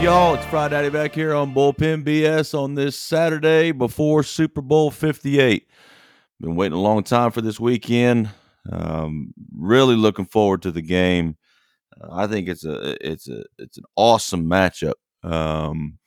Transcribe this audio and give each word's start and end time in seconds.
Y'all? 0.00 0.34
It's 0.34 0.46
Friday 0.46 0.88
back 0.88 1.14
here 1.14 1.34
on 1.34 1.52
Bullpen 1.52 2.04
BS 2.04 2.58
on 2.58 2.74
this 2.74 2.96
Saturday 2.96 3.70
before 3.70 4.22
Super 4.22 4.62
Bowl 4.62 4.90
58. 4.90 5.68
Been 6.40 6.56
waiting 6.56 6.78
a 6.78 6.80
long 6.80 7.02
time 7.02 7.30
for 7.32 7.42
this 7.42 7.60
weekend. 7.60 8.30
Um, 8.72 9.34
really 9.54 9.96
looking 9.96 10.24
forward 10.24 10.62
to 10.62 10.72
the 10.72 10.80
game. 10.80 11.36
Uh, 12.00 12.08
I 12.12 12.26
think 12.28 12.48
it's 12.48 12.64
a 12.64 12.96
it's 13.06 13.28
a 13.28 13.44
it's 13.58 13.76
an 13.76 13.84
awesome 13.94 14.46
matchup. 14.46 14.94
Um, 15.22 15.98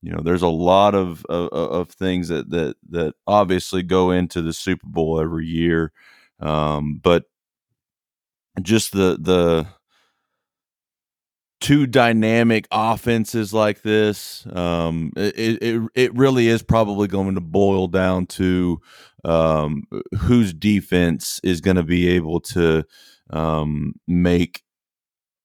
you 0.00 0.12
know, 0.12 0.22
there's 0.22 0.40
a 0.40 0.48
lot 0.48 0.94
of, 0.94 1.26
of, 1.26 1.48
of 1.52 1.90
things 1.90 2.28
that 2.28 2.48
that 2.48 2.76
that 2.88 3.14
obviously 3.26 3.82
go 3.82 4.12
into 4.12 4.40
the 4.40 4.54
Super 4.54 4.86
Bowl 4.86 5.20
every 5.20 5.44
year, 5.44 5.92
um, 6.40 7.00
but 7.02 7.24
just 8.62 8.92
the 8.92 9.18
the 9.20 9.66
two 11.60 11.86
dynamic 11.86 12.66
offenses 12.70 13.52
like 13.52 13.82
this, 13.82 14.46
um, 14.52 15.12
it, 15.16 15.62
it 15.62 15.82
it 15.94 16.14
really 16.14 16.48
is 16.48 16.62
probably 16.62 17.08
going 17.08 17.34
to 17.34 17.40
boil 17.40 17.88
down 17.88 18.26
to 18.26 18.80
um, 19.24 19.84
whose 20.18 20.52
defense 20.52 21.40
is 21.42 21.60
going 21.60 21.76
to 21.76 21.82
be 21.82 22.08
able 22.08 22.40
to 22.40 22.84
um, 23.30 23.94
make 24.06 24.62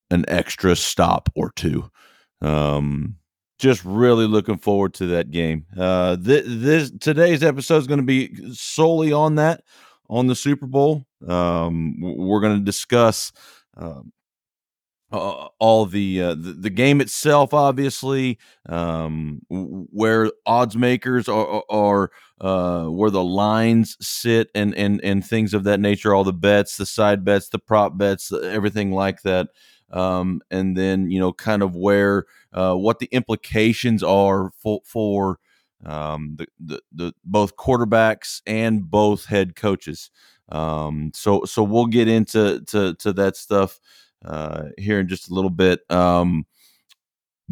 an 0.10 0.26
extra 0.28 0.76
stop 0.76 1.30
or 1.36 1.52
two. 1.56 1.90
Um, 2.42 3.16
just 3.58 3.86
really 3.86 4.26
looking 4.26 4.58
forward 4.58 4.94
to 4.96 5.06
that 5.08 5.32
game. 5.32 5.66
Uh, 5.78 6.18
th- 6.18 6.46
this 6.48 6.92
today's 7.00 7.44
episode 7.44 7.78
is 7.78 7.88
going 7.88 8.00
to 8.00 8.06
be 8.06 8.54
solely 8.54 9.14
on 9.14 9.36
that, 9.36 9.64
on 10.10 10.28
the 10.28 10.36
Super 10.36 10.66
Bowl. 10.66 11.06
Um, 11.28 11.96
we're 12.00 12.42
going 12.42 12.58
to 12.58 12.66
discuss. 12.66 13.32
Um, 13.78 14.12
uh, 15.12 15.48
all 15.60 15.86
the, 15.86 16.22
uh, 16.22 16.36
the, 16.36 16.54
the 16.54 16.70
game 16.70 17.02
itself, 17.02 17.54
obviously, 17.54 18.40
um, 18.70 19.42
where 19.50 20.32
odds 20.46 20.78
makers 20.78 21.28
are, 21.28 21.64
are 21.70 22.12
uh, 22.40 22.86
where 22.86 23.12
the 23.12 23.24
lines 23.24 23.98
sit, 24.02 24.50
and 24.56 24.74
and 24.76 25.00
and 25.04 25.26
things 25.26 25.54
of 25.54 25.64
that 25.66 25.80
nature. 25.80 26.16
All 26.16 26.24
the 26.24 26.34
bets, 26.34 26.78
the 26.78 26.86
side 26.86 27.24
bets, 27.24 27.50
the 27.50 27.60
prop 27.60 27.98
bets, 27.98 28.32
everything 28.34 28.92
like 28.92 29.22
that. 29.22 29.50
Um, 29.92 30.42
and 30.50 30.76
then 30.76 31.12
you 31.12 31.20
know, 31.20 31.34
kind 31.34 31.62
of 31.62 31.76
where 31.76 32.26
uh, 32.54 32.74
what 32.76 33.00
the 33.00 33.10
implications 33.12 34.02
are 34.02 34.52
for 34.58 34.82
for 34.86 35.40
um, 35.86 36.36
the, 36.38 36.48
the 36.60 36.82
the 36.92 37.14
both 37.24 37.56
quarterbacks 37.58 38.42
and 38.48 38.90
both 38.90 39.26
head 39.26 39.56
coaches. 39.56 40.10
Um, 40.50 41.12
so 41.14 41.44
so 41.46 41.64
we'll 41.64 41.86
get 41.86 42.08
into 42.08 42.62
to 42.68 42.96
to 42.96 43.14
that 43.14 43.38
stuff 43.38 43.80
uh, 44.26 44.70
here 44.78 45.00
in 45.00 45.08
just 45.08 45.30
a 45.30 45.34
little 45.34 45.50
bit. 45.50 45.80
Um, 45.90 46.46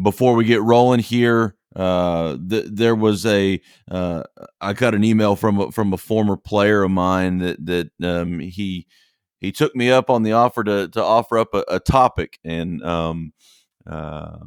before 0.02 0.34
we 0.34 0.44
get 0.44 0.62
rolling 0.62 1.00
here, 1.00 1.56
uh, 1.76 2.36
th- 2.48 2.66
there 2.68 2.94
was 2.94 3.24
a 3.26 3.60
uh, 3.90 4.22
I 4.60 4.72
got 4.72 4.94
an 4.94 5.04
email 5.04 5.36
from 5.36 5.60
a, 5.60 5.72
from 5.72 5.92
a 5.92 5.98
former 5.98 6.36
player 6.36 6.82
of 6.82 6.90
mine 6.90 7.38
that 7.38 7.64
that 7.66 7.90
um, 8.02 8.40
he 8.40 8.86
he 9.40 9.52
took 9.52 9.74
me 9.76 9.90
up 9.90 10.10
on 10.10 10.22
the 10.22 10.32
offer 10.32 10.64
to 10.64 10.88
to 10.88 11.02
offer 11.02 11.38
up 11.38 11.54
a, 11.54 11.64
a 11.68 11.80
topic 11.80 12.38
and 12.44 12.82
um, 12.84 13.32
uh, 13.86 14.38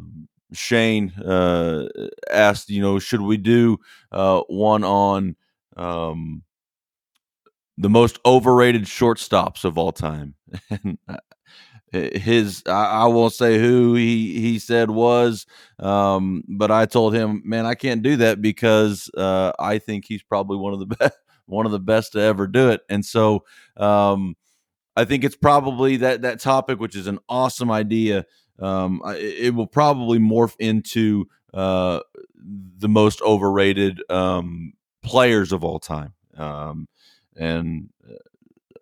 Shane 0.52 1.12
uh, 1.12 1.88
asked 2.30 2.70
you 2.70 2.82
know 2.82 3.00
should 3.00 3.22
we 3.22 3.38
do 3.38 3.78
uh, 4.12 4.42
one 4.48 4.84
on 4.84 5.36
um, 5.78 6.44
the 7.78 7.90
most 7.90 8.20
overrated 8.26 8.84
shortstops 8.84 9.64
of 9.64 9.78
all 9.78 9.94
time 9.94 10.36
and 10.70 10.98
his 11.94 12.64
I, 12.66 13.06
won't 13.06 13.34
say 13.34 13.60
who 13.60 13.94
he 13.94 14.40
he 14.40 14.60
said 14.60 14.90
was 14.90 15.46
um, 15.80 16.44
but 16.48 16.72
i 16.72 16.86
told 16.86 17.14
him 17.14 17.42
man 17.46 17.66
i 17.66 17.76
can't 17.76 18.02
do 18.02 18.16
that 18.18 18.42
because 18.42 19.10
uh, 19.16 19.52
i 19.60 19.78
think 19.78 20.06
he's 20.06 20.24
probably 20.24 20.58
one 20.58 20.74
of 20.74 20.80
the 20.80 20.86
best 20.98 21.18
one 21.46 21.66
of 21.66 21.72
the 21.72 21.80
best 21.80 22.14
to 22.14 22.22
ever 22.22 22.48
do 22.48 22.70
it. 22.70 22.82
And 22.90 23.06
so 23.06 23.44
um, 23.78 24.36
i 24.96 25.06
think 25.06 25.24
it's 25.24 25.36
probably 25.36 25.98
that 25.98 26.22
that 26.22 26.40
topic 26.40 26.80
which 26.80 26.96
is 26.96 27.08
an 27.08 27.20
awesome 27.30 27.72
idea 27.72 28.26
um, 28.60 29.02
it, 29.18 29.54
will 29.54 29.68
probably 29.68 30.20
morph 30.20 30.56
into 30.60 31.26
uh, 31.54 32.00
the 32.78 32.88
most 32.88 33.22
overrated 33.22 34.02
um, 34.12 34.74
players 35.02 35.52
of 35.52 35.64
all 35.64 35.80
time 35.80 36.14
um, 36.38 36.88
and 37.36 37.90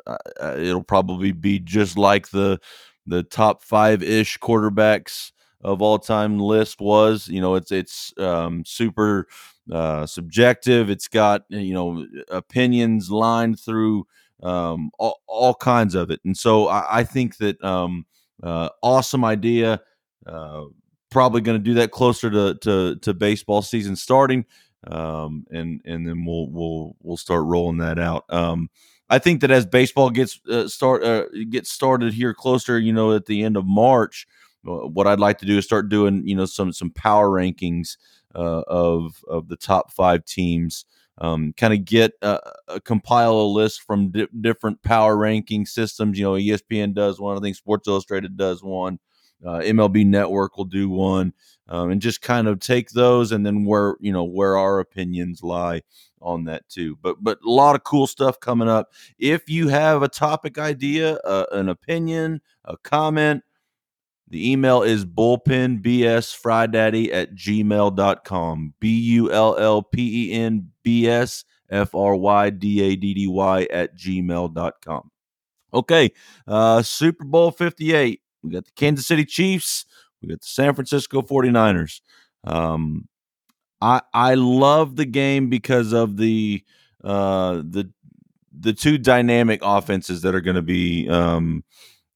uh, 0.05 0.55
it'll 0.57 0.83
probably 0.83 1.31
be 1.31 1.59
just 1.59 1.97
like 1.97 2.29
the 2.29 2.59
the 3.05 3.23
top 3.23 3.63
five 3.63 4.03
ish 4.03 4.37
quarterbacks 4.39 5.31
of 5.63 5.81
all 5.81 5.99
time 5.99 6.39
list 6.39 6.79
was. 6.81 7.27
You 7.27 7.41
know, 7.41 7.55
it's 7.55 7.71
it's 7.71 8.13
um, 8.17 8.63
super 8.65 9.27
uh, 9.71 10.05
subjective. 10.05 10.89
It's 10.89 11.07
got 11.07 11.43
you 11.49 11.73
know 11.73 12.05
opinions 12.29 13.09
lined 13.11 13.59
through 13.59 14.05
um, 14.43 14.91
all, 14.97 15.21
all 15.27 15.53
kinds 15.53 15.95
of 15.95 16.11
it, 16.11 16.19
and 16.25 16.35
so 16.35 16.67
I, 16.67 16.99
I 16.99 17.03
think 17.03 17.37
that 17.37 17.63
um, 17.63 18.05
uh, 18.43 18.69
awesome 18.81 19.23
idea. 19.25 19.81
Uh, 20.25 20.65
probably 21.09 21.41
going 21.41 21.57
to 21.57 21.63
do 21.63 21.73
that 21.75 21.91
closer 21.91 22.29
to, 22.31 22.55
to 22.61 22.95
to 22.95 23.13
baseball 23.13 23.61
season 23.61 23.95
starting, 23.95 24.45
um, 24.87 25.45
and 25.51 25.81
and 25.85 26.07
then 26.07 26.25
we'll 26.25 26.49
we'll 26.49 26.95
we'll 27.01 27.17
start 27.17 27.43
rolling 27.45 27.77
that 27.77 27.99
out. 27.99 28.25
Um, 28.29 28.69
I 29.11 29.19
think 29.19 29.41
that 29.41 29.51
as 29.51 29.65
baseball 29.65 30.09
gets 30.09 30.39
uh, 30.49 30.67
start 30.69 31.03
uh, 31.03 31.25
gets 31.49 31.71
started 31.71 32.13
here 32.13 32.33
closer, 32.33 32.79
you 32.79 32.93
know, 32.93 33.13
at 33.13 33.25
the 33.27 33.43
end 33.43 33.57
of 33.57 33.65
March, 33.67 34.25
uh, 34.67 34.87
what 34.87 35.05
I'd 35.07 35.19
like 35.19 35.37
to 35.39 35.45
do 35.45 35.57
is 35.57 35.65
start 35.65 35.89
doing, 35.89 36.27
you 36.27 36.35
know, 36.35 36.45
some 36.45 36.73
some 36.73 36.91
power 36.91 37.29
rankings 37.29 37.97
uh, 38.33 38.63
of 38.67 39.23
of 39.27 39.49
the 39.49 39.57
top 39.57 39.91
five 39.91 40.25
teams. 40.25 40.85
Um, 41.17 41.53
kind 41.57 41.73
of 41.73 41.85
get 41.85 42.13
uh, 42.23 42.39
compile 42.85 43.33
a 43.33 43.43
list 43.45 43.83
from 43.83 44.11
di- 44.11 44.27
different 44.39 44.81
power 44.81 45.15
ranking 45.17 45.65
systems. 45.67 46.17
You 46.17 46.25
know, 46.25 46.35
ESPN 46.35 46.93
does 46.93 47.19
one. 47.19 47.37
I 47.37 47.41
think 47.41 47.57
Sports 47.57 47.87
Illustrated 47.87 48.37
does 48.37 48.63
one. 48.63 48.97
Uh, 49.45 49.59
MLB 49.59 50.05
Network 50.05 50.57
will 50.57 50.65
do 50.65 50.89
one, 50.89 51.33
um, 51.67 51.89
and 51.89 52.01
just 52.01 52.21
kind 52.21 52.47
of 52.47 52.59
take 52.59 52.91
those 52.91 53.31
and 53.31 53.45
then 53.45 53.65
where 53.65 53.95
you 53.99 54.11
know 54.11 54.23
where 54.23 54.57
our 54.57 54.79
opinions 54.79 55.41
lie 55.41 55.81
on 56.21 56.45
that 56.45 56.67
too. 56.69 56.97
But 57.01 57.23
but 57.23 57.39
a 57.45 57.49
lot 57.49 57.75
of 57.75 57.83
cool 57.83 58.07
stuff 58.07 58.39
coming 58.39 58.69
up. 58.69 58.91
If 59.17 59.49
you 59.49 59.67
have 59.69 60.03
a 60.03 60.07
topic 60.07 60.57
idea, 60.57 61.15
uh, 61.17 61.45
an 61.51 61.69
opinion, 61.69 62.41
a 62.65 62.77
comment, 62.77 63.43
the 64.27 64.51
email 64.51 64.83
is 64.83 65.05
bullpenbsfrydaddy 65.05 67.13
at 67.13 67.35
gmail.com. 67.35 68.73
B 68.79 68.99
U 68.99 69.31
L 69.31 69.57
L 69.57 69.83
P 69.83 70.29
E 70.29 70.33
N 70.33 70.69
B 70.83 71.07
S 71.07 71.43
F 71.69 71.93
R 71.93 72.15
Y 72.15 72.49
D 72.51 72.81
A 72.81 72.95
D 72.95 73.13
D 73.13 73.27
Y 73.27 73.67
at 73.71 73.97
gmail.com. 73.97 75.11
Okay, 75.73 76.11
uh, 76.47 76.81
Super 76.81 77.25
Bowl 77.25 77.51
58. 77.51 78.21
We 78.43 78.51
got 78.51 78.65
the 78.65 78.71
Kansas 78.75 79.07
City 79.07 79.25
Chiefs. 79.25 79.85
We 80.21 80.29
got 80.29 80.41
the 80.41 80.47
San 80.47 80.73
Francisco 80.73 81.21
49ers. 81.21 82.01
Um, 82.43 83.07
I 83.81 84.01
I 84.13 84.35
love 84.35 84.95
the 84.95 85.05
game 85.05 85.49
because 85.49 85.91
of 85.91 86.17
the 86.17 86.63
uh 87.03 87.55
the 87.55 87.91
the 88.57 88.73
two 88.73 88.97
dynamic 88.97 89.59
offenses 89.63 90.21
that 90.21 90.35
are 90.35 90.41
going 90.41 90.55
to 90.55 90.61
be 90.61 91.09
um 91.09 91.63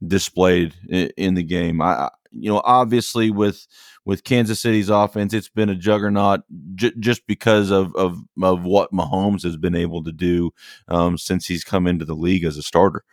displayed 0.05 0.75
in, 0.87 1.09
in, 1.17 1.33
the 1.33 1.43
game. 1.43 1.81
I 1.81 2.09
you 2.31 2.51
know 2.51 2.61
obviously 2.63 3.31
with 3.31 3.65
with 4.05 4.23
Kansas 4.23 4.61
City's 4.61 4.89
offense, 4.89 5.33
it's 5.33 5.49
been 5.49 5.69
a 5.69 5.75
juggernaut 5.75 6.41
j- 6.75 6.93
just 6.99 7.25
because 7.25 7.71
of, 7.71 7.95
of 7.95 8.19
of 8.41 8.63
what 8.63 8.91
Mahomes 8.91 9.43
has 9.43 9.57
been 9.57 9.75
able 9.75 10.03
to 10.03 10.11
do 10.11 10.51
um, 10.87 11.17
since 11.17 11.47
he's 11.47 11.63
come 11.63 11.87
into 11.87 12.05
the 12.05 12.15
league 12.15 12.43
as 12.43 12.57
a 12.57 12.63
starter. 12.63 13.03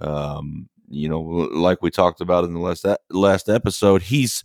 Um, 0.00 0.68
you 0.90 1.08
know, 1.08 1.20
like 1.20 1.82
we 1.82 1.90
talked 1.90 2.20
about 2.20 2.44
in 2.44 2.52
the 2.52 2.60
last 2.60 2.84
last 3.10 3.48
episode, 3.48 4.02
he's 4.02 4.44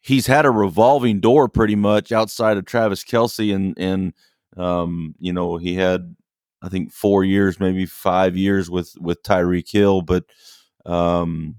he's 0.00 0.26
had 0.26 0.46
a 0.46 0.50
revolving 0.50 1.20
door 1.20 1.48
pretty 1.48 1.74
much 1.74 2.12
outside 2.12 2.56
of 2.56 2.64
Travis 2.64 3.04
Kelce 3.04 3.54
and 3.54 3.76
and 3.76 4.12
um, 4.56 5.14
you 5.18 5.32
know 5.32 5.56
he 5.56 5.74
had 5.74 6.14
I 6.62 6.68
think 6.68 6.92
four 6.92 7.24
years, 7.24 7.60
maybe 7.60 7.84
five 7.84 8.36
years 8.36 8.70
with 8.70 8.94
with 9.00 9.22
Tyreek 9.22 9.70
Hill, 9.70 10.02
but 10.02 10.24
um, 10.86 11.56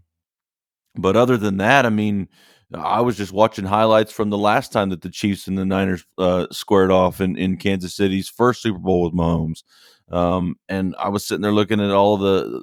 but 0.96 1.16
other 1.16 1.38
than 1.38 1.58
that, 1.58 1.86
I 1.86 1.90
mean. 1.90 2.30
I 2.74 3.00
was 3.00 3.16
just 3.16 3.32
watching 3.32 3.64
highlights 3.64 4.12
from 4.12 4.30
the 4.30 4.38
last 4.38 4.74
time 4.74 4.90
that 4.90 5.02
the 5.02 5.10
Chiefs 5.10 5.48
and 5.48 5.58
the 5.58 5.64
Niners 5.64 6.06
uh, 6.18 6.48
squared 6.52 6.92
off 6.92 7.22
in, 7.22 7.38
in 7.38 7.56
Kansas 7.56 7.96
City's 7.96 8.28
first 8.28 8.62
Super 8.62 8.78
Bowl 8.78 9.04
with 9.04 9.14
Mahomes. 9.14 9.64
Um, 10.12 10.56
and 10.68 10.94
I 11.00 11.08
was 11.08 11.26
sitting 11.26 11.42
there 11.42 11.54
looking 11.54 11.80
at 11.80 11.92
all 11.92 12.18
the 12.18 12.62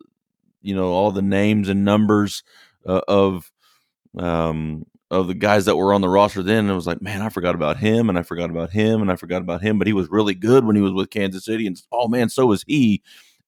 you 0.65 0.75
know 0.75 0.89
all 0.93 1.11
the 1.11 1.23
names 1.23 1.69
and 1.69 1.85
numbers 1.85 2.43
uh, 2.87 3.01
of 3.09 3.51
um, 4.19 4.85
of 5.11 5.27
the 5.29 5.35
guys 5.35 5.65
that 5.67 5.77
were 5.77 5.93
on 5.93 6.01
the 6.01 6.09
roster 6.09 6.43
then 6.43 6.61
and 6.61 6.71
it 6.71 6.75
was 6.75 6.87
like 6.87 7.03
man 7.03 7.23
i 7.23 7.29
forgot 7.29 7.55
about 7.55 7.77
him 7.77 8.09
and 8.09 8.19
i 8.19 8.23
forgot 8.23 8.51
about 8.51 8.71
him 8.71 9.01
and 9.01 9.13
i 9.13 9.17
forgot 9.17 9.43
about 9.43 9.61
him 9.61 9.79
but 9.79 9.87
he 9.87 9.93
was 9.93 10.09
really 10.11 10.35
good 10.35 10.65
when 10.65 10.75
he 10.75 10.83
was 10.83 10.93
with 10.93 11.11
kansas 11.11 11.45
city 11.45 11.67
and 11.67 11.81
oh 11.93 12.09
man 12.09 12.29
so 12.29 12.47
was 12.47 12.65
he 12.67 13.03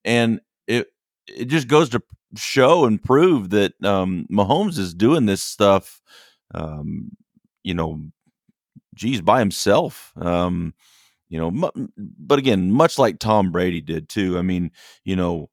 and 0.04 0.40
it 0.66 0.88
it 1.26 1.46
just 1.46 1.66
goes 1.66 1.88
to 1.88 2.00
show 2.36 2.84
and 2.84 3.02
prove 3.02 3.50
that 3.50 3.72
um, 3.84 4.26
Mahomes 4.30 4.78
is 4.78 4.94
doing 4.94 5.26
this 5.26 5.42
stuff 5.42 6.00
um, 6.54 7.10
you 7.62 7.74
know, 7.74 8.00
geez, 8.94 9.20
by 9.20 9.38
himself. 9.40 10.12
Um, 10.16 10.74
you 11.28 11.38
know, 11.38 11.72
but 11.96 12.38
again, 12.38 12.70
much 12.70 12.98
like 12.98 13.18
Tom 13.18 13.50
Brady 13.50 13.80
did 13.80 14.08
too. 14.08 14.38
I 14.38 14.42
mean, 14.42 14.70
you 15.04 15.16
know, 15.16 15.50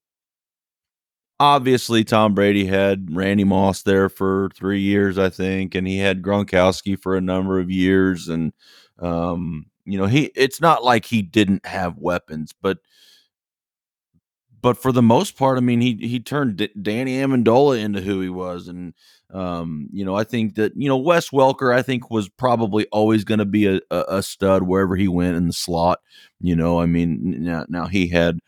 obviously 1.44 2.04
Tom 2.04 2.34
Brady 2.34 2.66
had 2.66 3.14
Randy 3.14 3.44
Moss 3.44 3.84
there 3.84 4.08
for 4.08 4.50
three 4.56 4.80
years, 4.80 5.18
I 5.18 5.30
think, 5.30 5.76
and 5.76 5.86
he 5.86 5.98
had 5.98 6.22
Gronkowski 6.22 6.98
for 7.00 7.16
a 7.16 7.22
number 7.22 7.60
of 7.60 7.70
years, 7.70 8.30
and 8.30 8.54
um, 9.00 9.66
you 9.86 9.98
know, 9.98 10.06
he 10.06 10.32
it's 10.36 10.62
not 10.62 10.84
like 10.84 11.06
he 11.06 11.22
didn't 11.22 11.66
have 11.66 11.98
weapons, 11.98 12.54
but 12.62 12.78
but 14.62 14.78
for 14.78 14.94
the 14.94 15.02
most 15.02 15.38
part, 15.38 15.58
I 15.58 15.62
mean, 15.62 15.82
he 15.82 15.96
he 15.96 16.22
turned 16.22 16.56
D- 16.56 16.70
Danny 16.82 17.18
Amendola 17.18 17.78
into 17.78 18.00
who 18.00 18.22
he 18.22 18.30
was, 18.30 18.70
and 18.70 18.94
um, 19.34 19.90
you 19.92 20.06
know, 20.06 20.16
I 20.16 20.24
think 20.24 20.56
that 20.56 20.72
you 20.78 20.88
know 20.88 20.98
Wes 20.98 21.30
Welker, 21.32 21.76
I 21.76 21.82
think 21.82 22.10
was 22.10 22.30
probably 22.30 22.86
always 22.88 23.26
going 23.26 23.40
to 23.40 23.46
be 23.46 23.66
a, 23.66 23.82
a, 23.92 24.06
a, 24.08 24.24
stud 24.24 24.64
wherever 24.64 24.96
he 24.96 25.10
went 25.10 25.36
in 25.36 25.48
the 25.48 25.54
slot. 25.54 26.00
You 26.40 26.56
know, 26.56 26.80
I 26.80 26.86
mean, 26.86 27.44
now, 27.44 27.66
now 27.68 27.88
he 27.88 28.08
had 28.08 28.40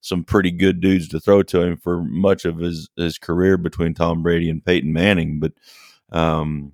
some 0.00 0.24
pretty 0.24 0.50
good 0.50 0.80
dudes 0.80 1.08
to 1.08 1.20
throw 1.20 1.42
to 1.44 1.62
him 1.62 1.76
for 1.76 2.02
much 2.02 2.44
of 2.44 2.58
his 2.58 2.88
his 2.96 3.18
career 3.18 3.56
between 3.56 3.94
Tom 3.94 4.22
Brady 4.22 4.48
and 4.50 4.64
Peyton 4.64 4.92
Manning, 4.92 5.40
but 5.40 5.52
um, 6.10 6.72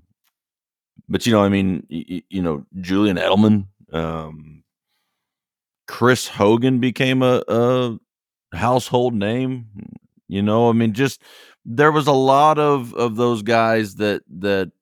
but 1.08 1.26
you 1.26 1.32
know, 1.32 1.42
I 1.42 1.48
mean, 1.48 1.86
you, 1.88 2.22
you 2.28 2.42
know, 2.42 2.64
Julian 2.80 3.16
Edelman, 3.16 3.66
um, 3.92 4.64
Chris 5.86 6.28
Hogan 6.28 6.80
became 6.80 7.22
a, 7.22 7.42
a 7.48 7.98
household 8.52 9.14
name. 9.14 9.66
You 10.28 10.42
know, 10.42 10.68
I 10.68 10.72
mean, 10.72 10.92
just 10.92 11.22
there 11.64 11.92
was 11.92 12.06
a 12.06 12.12
lot 12.12 12.58
of 12.58 12.94
of 12.94 13.16
those 13.16 13.42
guys 13.42 13.96
that 13.96 14.22
that 14.38 14.72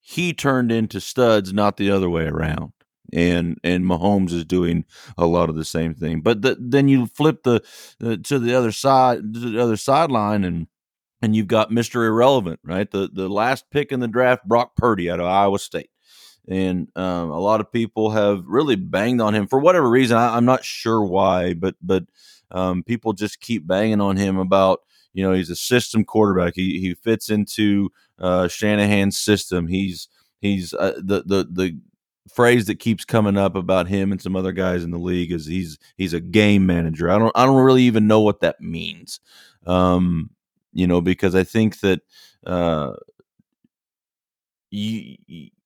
he 0.00 0.32
turned 0.32 0.72
into 0.72 1.00
studs, 1.00 1.52
not 1.52 1.76
the 1.76 1.90
other 1.90 2.10
way 2.10 2.24
around. 2.24 2.72
And 3.12 3.58
and 3.64 3.84
Mahomes 3.84 4.32
is 4.32 4.44
doing 4.44 4.84
a 5.18 5.26
lot 5.26 5.48
of 5.48 5.56
the 5.56 5.64
same 5.64 5.94
thing. 5.94 6.20
But 6.20 6.42
the, 6.42 6.56
then 6.60 6.88
you 6.88 7.06
flip 7.06 7.42
the 7.42 7.60
to 8.00 8.38
the 8.38 8.54
other 8.54 8.72
side, 8.72 9.34
to 9.34 9.50
the 9.50 9.62
other 9.62 9.76
sideline, 9.76 10.44
and 10.44 10.66
and 11.22 11.34
you've 11.34 11.48
got 11.48 11.70
Mister 11.70 12.04
Irrelevant, 12.04 12.60
right? 12.64 12.90
The 12.90 13.10
the 13.12 13.28
last 13.28 13.70
pick 13.70 13.92
in 13.92 14.00
the 14.00 14.08
draft, 14.08 14.46
Brock 14.46 14.76
Purdy 14.76 15.10
out 15.10 15.20
of 15.20 15.26
Iowa 15.26 15.58
State 15.58 15.90
and 16.48 16.88
um, 16.96 17.30
a 17.30 17.38
lot 17.38 17.60
of 17.60 17.72
people 17.72 18.10
have 18.10 18.44
really 18.46 18.76
banged 18.76 19.20
on 19.20 19.34
him 19.34 19.46
for 19.46 19.60
whatever 19.60 19.88
reason. 19.88 20.16
I, 20.16 20.36
am 20.36 20.44
not 20.44 20.64
sure 20.64 21.02
why, 21.02 21.54
but 21.54 21.76
but 21.80 22.04
um, 22.50 22.82
people 22.82 23.12
just 23.12 23.40
keep 23.40 23.66
banging 23.66 24.00
on 24.00 24.16
him 24.16 24.36
about 24.36 24.80
you 25.12 25.22
know 25.22 25.32
he's 25.32 25.50
a 25.50 25.56
system 25.56 26.04
quarterback. 26.04 26.54
He 26.56 26.80
he 26.80 26.94
fits 26.94 27.30
into 27.30 27.90
uh, 28.18 28.48
Shanahan's 28.48 29.16
system. 29.16 29.68
He's 29.68 30.08
he's 30.40 30.74
uh, 30.74 30.94
the 30.98 31.22
the 31.24 31.48
the 31.50 31.78
phrase 32.28 32.66
that 32.66 32.78
keeps 32.78 33.04
coming 33.04 33.36
up 33.36 33.54
about 33.54 33.88
him 33.88 34.12
and 34.12 34.20
some 34.20 34.36
other 34.36 34.52
guys 34.52 34.84
in 34.84 34.90
the 34.90 34.98
league 34.98 35.32
is 35.32 35.46
he's 35.46 35.78
he's 35.96 36.12
a 36.12 36.20
game 36.20 36.66
manager. 36.66 37.10
I 37.10 37.18
don't 37.18 37.32
I 37.34 37.46
don't 37.46 37.64
really 37.64 37.82
even 37.82 38.06
know 38.06 38.20
what 38.20 38.40
that 38.40 38.60
means. 38.60 39.20
Um, 39.66 40.30
you 40.72 40.86
know, 40.86 41.00
because 41.00 41.34
I 41.34 41.44
think 41.44 41.80
that 41.80 42.00
uh, 42.46 42.92
you, 44.70 45.16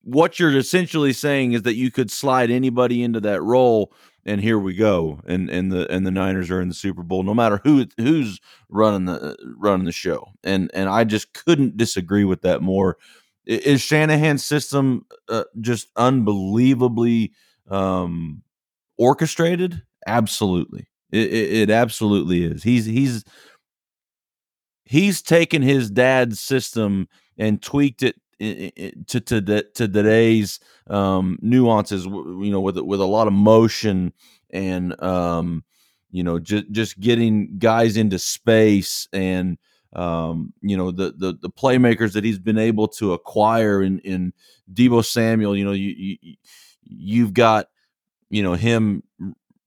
what 0.03 0.39
you're 0.39 0.57
essentially 0.57 1.13
saying 1.13 1.53
is 1.53 1.63
that 1.63 1.75
you 1.75 1.91
could 1.91 2.11
slide 2.11 2.51
anybody 2.51 3.03
into 3.03 3.19
that 3.21 3.41
role 3.41 3.91
and 4.25 4.41
here 4.41 4.57
we 4.57 4.73
go 4.73 5.19
and 5.25 5.49
and 5.49 5.71
the 5.71 5.91
and 5.91 6.05
the 6.05 6.11
Niners 6.11 6.49
are 6.49 6.61
in 6.61 6.67
the 6.67 6.73
Super 6.73 7.03
Bowl 7.03 7.23
no 7.23 7.33
matter 7.33 7.61
who 7.63 7.85
who's 7.97 8.39
running 8.69 9.05
the 9.05 9.37
running 9.57 9.85
the 9.85 9.91
show 9.91 10.27
and 10.43 10.71
and 10.73 10.89
I 10.89 11.03
just 11.03 11.33
couldn't 11.33 11.77
disagree 11.77 12.23
with 12.23 12.41
that 12.41 12.61
more 12.61 12.97
is 13.45 13.81
Shanahan's 13.81 14.45
system 14.45 15.05
uh, 15.29 15.43
just 15.61 15.87
unbelievably 15.95 17.33
um 17.69 18.43
orchestrated? 18.97 19.83
Absolutely. 20.07 20.87
It, 21.11 21.33
it, 21.33 21.53
it 21.53 21.69
absolutely 21.71 22.43
is. 22.45 22.63
He's 22.63 22.85
he's 22.85 23.23
he's 24.85 25.21
taken 25.21 25.61
his 25.61 25.89
dad's 25.89 26.39
system 26.39 27.07
and 27.37 27.61
tweaked 27.61 28.03
it 28.03 28.15
to 28.39 29.21
to 29.21 29.41
to 29.41 29.63
today's 29.87 30.59
um, 30.89 31.37
nuances, 31.41 32.05
you 32.05 32.51
know, 32.51 32.59
with 32.59 32.77
with 32.79 32.99
a 32.99 33.05
lot 33.05 33.27
of 33.27 33.33
motion 33.33 34.13
and 34.49 35.01
um, 35.01 35.63
you 36.11 36.23
know, 36.23 36.39
just 36.39 36.69
just 36.71 36.99
getting 36.99 37.57
guys 37.57 37.97
into 37.97 38.19
space 38.19 39.07
and 39.13 39.57
um, 39.95 40.53
you 40.61 40.77
know 40.77 40.91
the, 40.91 41.13
the 41.17 41.37
the 41.41 41.49
playmakers 41.49 42.13
that 42.13 42.23
he's 42.23 42.39
been 42.39 42.57
able 42.57 42.87
to 42.89 43.13
acquire 43.13 43.81
in 43.81 43.99
in 43.99 44.33
Deebo 44.73 45.05
Samuel. 45.05 45.55
You 45.55 45.65
know, 45.65 45.71
you, 45.71 46.17
you 46.21 46.35
you've 46.83 47.33
got 47.33 47.67
you 48.29 48.43
know 48.43 48.53
him 48.53 49.03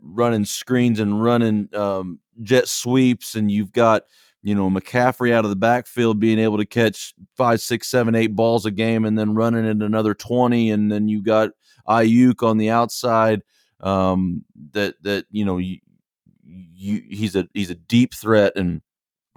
running 0.01 0.45
screens 0.45 1.01
and 1.01 1.23
running 1.23 1.69
um, 1.75 2.21
jet 2.43 2.69
sweeps, 2.69 3.35
and 3.35 3.51
you've 3.51 3.73
got 3.73 4.05
you 4.43 4.55
know, 4.55 4.71
McCaffrey 4.71 5.33
out 5.33 5.45
of 5.45 5.51
the 5.51 5.57
backfield 5.57 6.21
being 6.21 6.39
able 6.39 6.59
to 6.59 6.67
catch 6.67 7.15
five, 7.37 7.61
six, 7.61 7.89
seven, 7.89 8.15
eight 8.15 8.37
balls 8.37 8.67
a 8.67 8.71
game 8.71 9.05
and 9.05 9.19
then 9.19 9.35
running 9.35 9.67
in 9.67 9.83
another 9.83 10.15
20. 10.15 10.71
And 10.71 10.91
then 10.91 11.09
you 11.09 11.23
got 11.23 11.51
Aiyuk 11.89 12.43
on 12.43 12.57
the 12.57 12.71
outside 12.71 13.43
um, 13.81 14.45
that, 14.73 14.95
that, 15.03 15.27
you 15.31 15.45
know, 15.45 15.59
you, 15.59 15.79
you, 16.45 17.03
he's 17.09 17.35
a, 17.35 17.49
he's 17.53 17.71
a 17.71 17.75
deep 17.75 18.15
threat. 18.15 18.53
And 18.57 18.81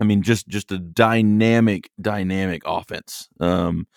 I 0.01 0.03
mean, 0.03 0.24
just, 0.24 0.48
just 0.48 0.71
a 0.71 0.80
dynamic, 0.80 1.92
dynamic 2.01 2.63
offense. 2.65 3.30
Um, 3.39 3.88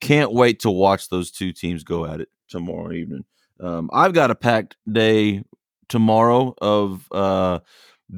can't 0.00 0.32
wait 0.32 0.60
to 0.60 0.70
watch 0.70 1.08
those 1.08 1.32
two 1.32 1.52
teams 1.52 1.82
go 1.82 2.06
at 2.06 2.20
it 2.20 2.28
tomorrow 2.48 2.92
evening. 2.92 3.24
Um, 3.60 3.90
I've 3.92 4.12
got 4.12 4.30
a 4.30 4.36
packed 4.36 4.76
day 4.90 5.42
tomorrow 5.88 6.54
of, 6.62 7.08
uh, 7.10 7.58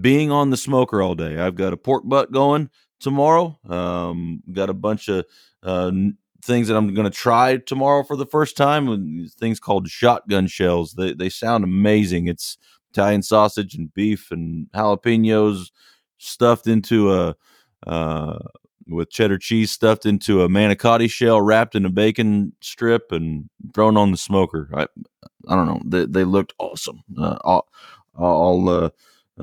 being 0.01 0.31
on 0.31 0.51
the 0.51 0.57
smoker 0.57 1.01
all 1.01 1.15
day. 1.15 1.39
I've 1.39 1.55
got 1.55 1.73
a 1.73 1.79
pork 1.79 2.03
butt 2.05 2.31
going 2.31 2.69
tomorrow. 3.01 3.59
Um, 3.69 4.43
got 4.53 4.69
a 4.69 4.75
bunch 4.75 5.09
of 5.09 5.25
uh, 5.63 5.93
things 6.45 6.69
that 6.69 6.77
I'm 6.77 6.93
going 6.95 7.11
to 7.11 7.17
try 7.17 7.57
tomorrow 7.57 8.03
for 8.03 8.17
the 8.17 8.27
first 8.27 8.57
time. 8.57 9.29
Things 9.39 9.61
called 9.61 9.89
shotgun 9.89 10.47
shells. 10.47 10.95
They 10.95 11.15
they 11.15 11.29
sound 11.29 11.65
amazing. 11.65 12.27
It's 12.27 12.59
Italian 12.91 13.23
sausage 13.23 13.75
and 13.75 13.93
beef 13.95 14.31
and 14.31 14.67
jalapenos 14.75 15.71
stuffed 16.25 16.67
into 16.67 17.13
a 17.13 17.37
uh, 17.87 18.39
with 18.87 19.11
cheddar 19.11 19.39
cheese 19.39 19.71
stuffed 19.71 20.07
into 20.07 20.43
a 20.43 20.49
manicotti 20.49 21.11
shell, 21.11 21.41
wrapped 21.41 21.75
in 21.75 21.85
a 21.85 21.91
bacon 21.91 22.53
strip, 22.61 23.13
and 23.13 23.49
thrown 23.75 23.97
on 23.97 24.11
the 24.11 24.17
smoker. 24.17 24.69
I 24.75 24.87
I 25.49 25.57
don't 25.57 25.67
know. 25.67 25.81
They 25.85 26.07
they 26.07 26.25
looked 26.25 26.55
awesome. 26.59 27.03
Uh, 27.19 27.39
I'll, 27.45 27.69
I'll 28.17 28.69
uh, 28.69 28.91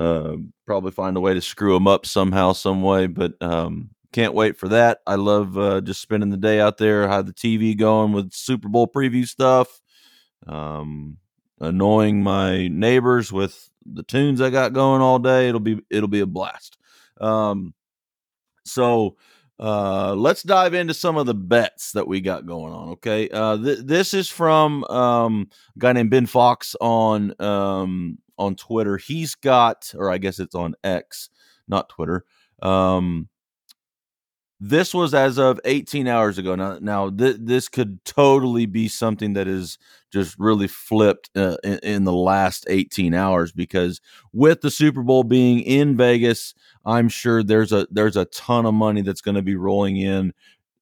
uh, 0.00 0.36
probably 0.66 0.92
find 0.92 1.16
a 1.16 1.20
way 1.20 1.34
to 1.34 1.40
screw 1.40 1.74
them 1.74 1.88
up 1.88 2.06
somehow, 2.06 2.52
some 2.52 2.82
way. 2.82 3.06
But 3.06 3.40
um, 3.40 3.90
can't 4.12 4.34
wait 4.34 4.58
for 4.58 4.68
that. 4.68 5.00
I 5.06 5.16
love 5.16 5.56
uh, 5.58 5.80
just 5.80 6.00
spending 6.00 6.30
the 6.30 6.36
day 6.36 6.60
out 6.60 6.78
there. 6.78 7.08
Have 7.08 7.26
the 7.26 7.32
TV 7.32 7.76
going 7.76 8.12
with 8.12 8.32
Super 8.32 8.68
Bowl 8.68 8.86
preview 8.86 9.26
stuff. 9.26 9.80
Um, 10.46 11.18
annoying 11.62 12.22
my 12.22 12.68
neighbors 12.68 13.32
with 13.32 13.70
the 13.86 14.02
tunes 14.02 14.40
I 14.40 14.50
got 14.50 14.72
going 14.72 15.00
all 15.00 15.18
day. 15.18 15.48
It'll 15.48 15.60
be 15.60 15.80
it'll 15.90 16.08
be 16.08 16.20
a 16.20 16.26
blast. 16.26 16.76
Um, 17.20 17.72
so 18.64 19.16
uh, 19.58 20.14
let's 20.14 20.42
dive 20.42 20.74
into 20.74 20.94
some 20.94 21.16
of 21.16 21.26
the 21.26 21.34
bets 21.34 21.92
that 21.92 22.06
we 22.06 22.20
got 22.20 22.46
going 22.46 22.72
on. 22.72 22.90
Okay, 22.90 23.28
uh, 23.30 23.56
th- 23.56 23.80
this 23.84 24.12
is 24.12 24.28
from 24.28 24.84
um, 24.84 25.48
a 25.76 25.78
guy 25.78 25.92
named 25.92 26.10
Ben 26.10 26.26
Fox 26.26 26.74
on 26.80 27.34
um, 27.40 28.18
on 28.38 28.56
Twitter. 28.56 28.96
He's 28.96 29.34
got, 29.34 29.92
or 29.96 30.10
I 30.10 30.18
guess 30.18 30.38
it's 30.38 30.54
on 30.54 30.74
X, 30.82 31.30
not 31.68 31.88
Twitter. 31.88 32.24
Um, 32.60 33.28
this 34.64 34.94
was 34.94 35.12
as 35.12 35.40
of 35.40 35.58
18 35.64 36.06
hours 36.06 36.38
ago. 36.38 36.54
Now, 36.54 36.78
now 36.80 37.10
th- 37.10 37.38
this 37.40 37.68
could 37.68 38.04
totally 38.04 38.66
be 38.66 38.86
something 38.86 39.32
that 39.32 39.48
is 39.48 39.76
just 40.12 40.38
really 40.38 40.68
flipped 40.68 41.30
uh, 41.34 41.56
in, 41.64 41.80
in, 41.82 42.04
the 42.04 42.12
last 42.12 42.64
18 42.68 43.12
hours 43.12 43.50
because 43.50 44.00
with 44.32 44.60
the 44.60 44.70
Super 44.70 45.02
Bowl 45.02 45.24
being 45.24 45.58
in 45.62 45.96
Vegas, 45.96 46.54
I'm 46.86 47.08
sure 47.08 47.42
there's 47.42 47.72
a 47.72 47.88
there's 47.90 48.16
a 48.16 48.26
ton 48.26 48.64
of 48.64 48.72
money 48.72 49.02
that's 49.02 49.20
going 49.20 49.34
to 49.34 49.42
be 49.42 49.56
rolling 49.56 49.96
in 49.96 50.32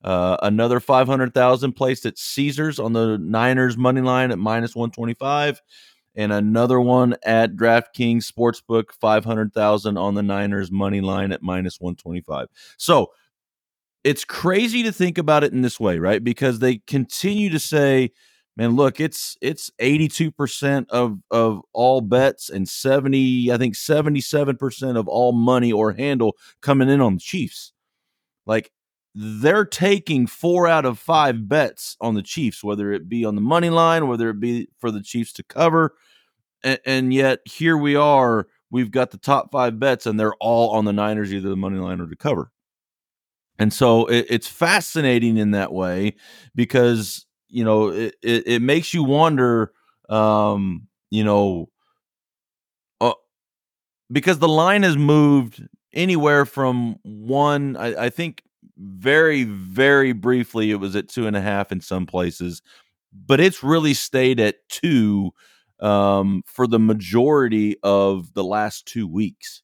Uh, 0.02 0.36
another 0.42 0.80
five 0.80 1.06
hundred 1.06 1.32
thousand 1.32 1.74
placed 1.74 2.06
at 2.06 2.18
Caesars 2.18 2.78
on 2.78 2.92
the 2.92 3.18
Niners 3.18 3.76
money 3.76 4.00
line 4.00 4.30
at 4.32 4.38
minus 4.38 4.74
one 4.74 4.90
twenty 4.90 5.14
five, 5.14 5.62
and 6.14 6.32
another 6.32 6.80
one 6.80 7.14
at 7.24 7.54
DraftKings 7.54 8.30
Sportsbook 8.30 8.92
five 9.00 9.24
hundred 9.24 9.54
thousand 9.54 9.96
on 9.96 10.14
the 10.14 10.22
Niners 10.22 10.72
money 10.72 11.00
line 11.00 11.30
at 11.30 11.42
minus 11.42 11.80
one 11.80 11.94
twenty 11.94 12.20
five. 12.20 12.48
So 12.78 13.12
it's 14.04 14.24
crazy 14.24 14.82
to 14.82 14.90
think 14.90 15.18
about 15.18 15.44
it 15.44 15.52
in 15.52 15.62
this 15.62 15.78
way, 15.78 15.98
right? 15.98 16.22
Because 16.24 16.58
they 16.58 16.78
continue 16.88 17.50
to 17.50 17.60
say, 17.60 18.10
man, 18.56 18.76
look, 18.76 19.00
it's 19.00 19.36
it's 19.40 19.70
82% 19.80 20.86
of 20.90 21.18
of 21.30 21.62
all 21.72 22.00
bets 22.00 22.50
and 22.50 22.68
70, 22.68 23.50
I 23.52 23.56
think 23.56 23.74
77% 23.74 24.96
of 24.96 25.08
all 25.08 25.32
money 25.32 25.72
or 25.72 25.92
handle 25.92 26.36
coming 26.60 26.88
in 26.88 27.00
on 27.00 27.14
the 27.14 27.20
Chiefs. 27.20 27.72
Like 28.46 28.72
they're 29.14 29.64
taking 29.64 30.26
four 30.26 30.66
out 30.66 30.84
of 30.84 30.98
five 30.98 31.48
bets 31.48 31.96
on 32.00 32.14
the 32.14 32.22
Chiefs, 32.22 32.64
whether 32.64 32.92
it 32.92 33.08
be 33.08 33.24
on 33.24 33.34
the 33.34 33.40
money 33.40 33.70
line, 33.70 34.08
whether 34.08 34.30
it 34.30 34.40
be 34.40 34.68
for 34.78 34.90
the 34.90 35.02
Chiefs 35.02 35.32
to 35.34 35.42
cover. 35.42 35.94
And, 36.64 36.80
and 36.86 37.14
yet 37.14 37.40
here 37.44 37.76
we 37.76 37.96
are, 37.96 38.46
we've 38.70 38.90
got 38.90 39.10
the 39.10 39.18
top 39.18 39.50
five 39.52 39.78
bets, 39.78 40.06
and 40.06 40.18
they're 40.18 40.34
all 40.34 40.70
on 40.70 40.84
the 40.84 40.92
Niners, 40.92 41.32
either 41.32 41.48
the 41.48 41.56
money 41.56 41.78
line 41.78 42.00
or 42.00 42.08
to 42.08 42.16
cover. 42.16 42.50
And 43.58 43.72
so 43.72 44.06
it, 44.06 44.26
it's 44.30 44.48
fascinating 44.48 45.36
in 45.36 45.50
that 45.50 45.72
way 45.72 46.16
because 46.54 47.26
you 47.52 47.64
know 47.64 47.88
it, 47.88 48.16
it, 48.22 48.46
it 48.46 48.62
makes 48.62 48.94
you 48.94 49.04
wonder, 49.04 49.72
um, 50.08 50.88
you 51.10 51.24
know, 51.24 51.68
uh, 53.00 53.12
because 54.10 54.38
the 54.38 54.48
line 54.48 54.82
has 54.82 54.96
moved 54.96 55.62
anywhere 55.92 56.46
from 56.46 56.96
one. 57.02 57.76
I, 57.76 58.06
I 58.06 58.10
think 58.10 58.42
very 58.78 59.44
very 59.44 60.12
briefly 60.12 60.70
it 60.70 60.76
was 60.76 60.96
at 60.96 61.08
two 61.08 61.26
and 61.26 61.36
a 61.36 61.40
half 61.40 61.72
in 61.72 61.80
some 61.80 62.06
places, 62.06 62.62
but 63.12 63.40
it's 63.40 63.62
really 63.62 63.94
stayed 63.94 64.40
at 64.40 64.56
two 64.68 65.32
um, 65.80 66.42
for 66.46 66.66
the 66.66 66.78
majority 66.78 67.76
of 67.82 68.32
the 68.34 68.44
last 68.44 68.86
two 68.86 69.06
weeks 69.06 69.62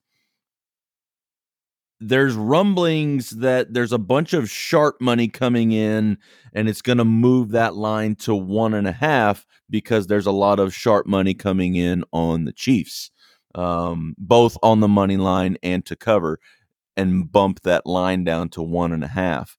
there's 2.01 2.35
rumblings 2.35 3.31
that 3.31 3.75
there's 3.75 3.93
a 3.93 3.99
bunch 3.99 4.33
of 4.33 4.49
sharp 4.49 5.01
money 5.01 5.29
coming 5.29 5.73
in 5.73 6.19
and 6.53 6.69
it's 6.69 6.83
going 6.83 6.99
to 6.99 7.05
move 7.05 7.51
that 7.51 7.75
line 7.75 8.15
to 8.15 8.35
one 8.35 8.75
and 8.75 8.87
a 8.87 8.93
half 8.93 9.45
because 9.69 10.07
there's 10.07 10.27
a 10.27 10.33
lot 10.33 10.61
of 10.61 10.75
sharp 10.75 11.07
money 11.07 11.35
coming 11.35 11.75
in 11.75 12.05
on 12.13 12.45
the 12.45 12.53
Chiefs, 12.53 13.11
um, 13.55 14.15
both 14.17 14.57
on 14.63 14.81
the 14.81 14.89
money 14.89 15.17
line 15.17 15.57
and 15.63 15.85
to 15.87 15.97
cover, 15.97 16.39
and 16.97 17.31
bump 17.31 17.61
that 17.63 17.87
line 17.87 18.25
down 18.25 18.49
to 18.49 18.63
one 18.63 18.93
and 18.93 19.05
a 19.05 19.09
half. 19.09 19.57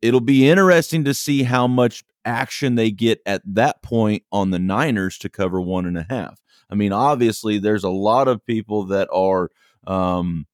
It'll 0.00 0.20
be 0.20 0.48
interesting 0.48 1.04
to 1.04 1.14
see 1.14 1.42
how 1.42 1.66
much 1.66 2.04
action 2.24 2.74
they 2.74 2.90
get 2.90 3.20
at 3.26 3.42
that 3.44 3.82
point 3.82 4.22
on 4.30 4.50
the 4.50 4.58
Niners 4.58 5.18
to 5.18 5.28
cover 5.28 5.60
one 5.60 5.86
and 5.86 5.98
a 5.98 6.06
half. 6.08 6.40
I 6.70 6.74
mean, 6.74 6.92
obviously, 6.92 7.58
there's 7.58 7.84
a 7.84 7.90
lot 7.90 8.28
of 8.28 8.44
people 8.44 8.84
that 8.86 9.08
are. 9.12 9.50
Um, 9.86 10.46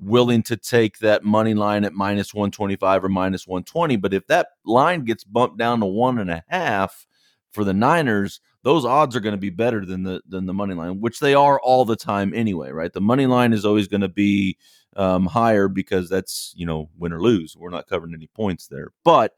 willing 0.00 0.42
to 0.44 0.56
take 0.56 0.98
that 0.98 1.24
money 1.24 1.54
line 1.54 1.84
at 1.84 1.92
minus 1.92 2.32
125 2.32 3.04
or 3.04 3.08
minus 3.08 3.46
120. 3.46 3.96
But 3.96 4.14
if 4.14 4.26
that 4.28 4.48
line 4.64 5.04
gets 5.04 5.24
bumped 5.24 5.58
down 5.58 5.80
to 5.80 5.86
one 5.86 6.18
and 6.18 6.30
a 6.30 6.42
half 6.48 7.06
for 7.52 7.64
the 7.64 7.74
Niners, 7.74 8.40
those 8.62 8.84
odds 8.84 9.14
are 9.16 9.20
going 9.20 9.34
to 9.34 9.38
be 9.38 9.50
better 9.50 9.84
than 9.84 10.02
the 10.02 10.22
than 10.26 10.46
the 10.46 10.54
money 10.54 10.74
line, 10.74 11.00
which 11.00 11.20
they 11.20 11.34
are 11.34 11.60
all 11.60 11.84
the 11.84 11.96
time 11.96 12.32
anyway, 12.34 12.70
right? 12.70 12.92
The 12.92 13.00
money 13.00 13.26
line 13.26 13.52
is 13.52 13.64
always 13.64 13.88
going 13.88 14.02
to 14.02 14.08
be 14.08 14.56
um, 14.96 15.26
higher 15.26 15.68
because 15.68 16.08
that's 16.08 16.52
you 16.56 16.66
know 16.66 16.90
win 16.98 17.12
or 17.12 17.20
lose. 17.20 17.56
We're 17.56 17.70
not 17.70 17.88
covering 17.88 18.14
any 18.14 18.28
points 18.28 18.66
there, 18.66 18.88
but 19.04 19.32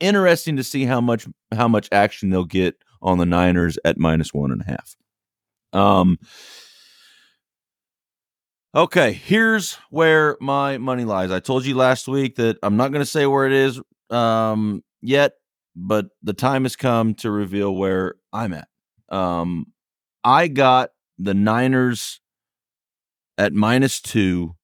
interesting 0.00 0.56
to 0.56 0.64
see 0.64 0.84
how 0.84 1.00
much 1.00 1.26
how 1.52 1.68
much 1.68 1.88
action 1.92 2.30
they'll 2.30 2.44
get 2.44 2.76
on 3.00 3.18
the 3.18 3.26
Niners 3.26 3.78
at 3.84 3.98
minus 3.98 4.32
one 4.32 4.52
and 4.52 4.62
a 4.62 4.64
half. 4.64 4.96
Um, 5.72 6.18
Okay, 8.74 9.12
here's 9.12 9.74
where 9.90 10.38
my 10.40 10.78
money 10.78 11.04
lies. 11.04 11.30
I 11.30 11.40
told 11.40 11.66
you 11.66 11.74
last 11.74 12.08
week 12.08 12.36
that 12.36 12.56
I'm 12.62 12.78
not 12.78 12.90
going 12.90 13.02
to 13.02 13.10
say 13.10 13.26
where 13.26 13.46
it 13.46 13.52
is 13.52 13.78
um, 14.08 14.82
yet, 15.02 15.34
but 15.76 16.06
the 16.22 16.32
time 16.32 16.62
has 16.62 16.74
come 16.74 17.14
to 17.16 17.30
reveal 17.30 17.74
where 17.74 18.14
I'm 18.32 18.54
at. 18.54 18.68
Um, 19.10 19.66
I 20.24 20.48
got 20.48 20.88
the 21.18 21.34
Niners 21.34 22.20
at 23.36 23.52
minus 23.52 24.00
two 24.00 24.56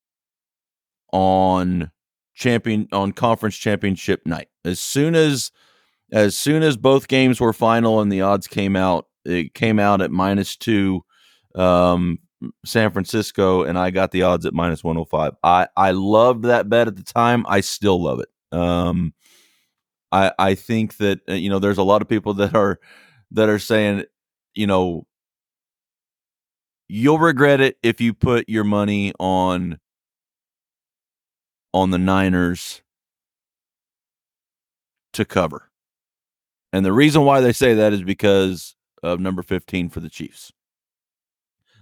on 1.13 1.91
champion 2.35 2.89
on 2.93 3.13
conference 3.13 3.57
championship 3.57 4.23
night. 4.25 4.49
As 4.65 4.81
soon 4.81 5.15
as 5.17 5.51
as 6.11 6.35
soon 6.35 6.63
as 6.63 6.79
both 6.79 7.09
games 7.09 7.41
were 7.43 7.53
final 7.53 8.01
and 8.01 8.11
the 8.11 8.23
odds 8.23 8.47
came 8.47 8.75
out, 8.75 9.07
it 9.27 9.53
came 9.53 9.79
out 9.79 10.01
at 10.01 10.11
minus 10.11 10.57
two 10.57 11.03
um, 11.55 12.21
San 12.65 12.91
Francisco, 12.91 13.63
and 13.65 13.79
I 13.79 13.91
got 13.91 14.11
the 14.11 14.23
odds 14.23 14.47
at 14.47 14.55
minus 14.55 14.85
105. 14.85 15.35
I, 15.43 15.69
I 15.77 15.91
loved 15.91 16.45
that 16.45 16.69
bet 16.69 16.89
at 16.89 16.97
the 16.97 17.03
time. 17.03 17.45
I 17.49 17.61
still 17.61 18.03
love 18.03 18.21
it. 18.21 18.29
Um, 18.57 19.13
I 20.13 20.33
I 20.39 20.55
think 20.55 20.97
that 20.99 21.21
uh, 21.29 21.35
you 21.35 21.51
know 21.51 21.59
there's 21.59 21.79
a 21.79 21.83
lot 21.83 22.03
of 22.03 22.09
people 22.09 22.35
that 22.35 22.55
are 22.55 22.79
that 23.33 23.49
are 23.49 23.59
saying 23.59 24.05
you 24.55 24.67
know 24.67 25.07
you'll 26.89 27.19
regret 27.19 27.61
it 27.61 27.77
if 27.83 28.01
you 28.01 28.15
put 28.15 28.49
your 28.49 28.65
money 28.65 29.13
on 29.19 29.79
on 31.75 31.91
the 31.91 31.99
Niners 31.99 32.83
to 35.13 35.25
cover. 35.25 35.71
And 36.73 36.85
the 36.85 36.93
reason 36.93 37.23
why 37.25 37.41
they 37.41 37.53
say 37.53 37.75
that 37.75 37.93
is 37.93 38.03
because 38.03 38.75
of 39.03 39.21
number 39.21 39.43
15 39.43 39.89
for 39.91 40.01
the 40.01 40.11
Chiefs. 40.11 40.53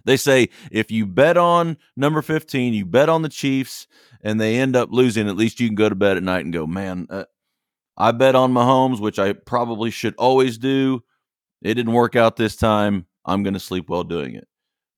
They 0.06 0.16
say 0.16 0.48
if 0.70 0.90
you 0.90 1.04
bet 1.04 1.36
on 1.36 1.76
number 1.96 2.22
15, 2.22 2.72
you 2.72 2.86
bet 2.86 3.08
on 3.08 3.22
the 3.22 3.28
Chiefs, 3.28 3.86
and 4.22 4.40
they 4.40 4.56
end 4.56 4.74
up 4.74 4.88
losing, 4.90 5.28
at 5.28 5.36
least 5.36 5.60
you 5.60 5.68
can 5.68 5.74
go 5.74 5.88
to 5.88 5.94
bed 5.94 6.16
at 6.16 6.22
night 6.22 6.44
and 6.44 6.54
go, 6.54 6.66
man, 6.66 7.06
uh, 7.10 7.24
I 7.98 8.12
bet 8.12 8.34
on 8.34 8.52
Mahomes, 8.52 9.00
which 9.00 9.18
I 9.18 9.32
probably 9.32 9.90
should 9.90 10.14
always 10.16 10.58
do. 10.58 11.02
It 11.62 11.74
didn't 11.74 11.92
work 11.92 12.14
out 12.16 12.36
this 12.36 12.56
time. 12.56 13.06
I'm 13.24 13.42
going 13.42 13.54
to 13.54 13.60
sleep 13.60 13.88
well 13.88 14.04
doing 14.04 14.34
it. 14.34 14.46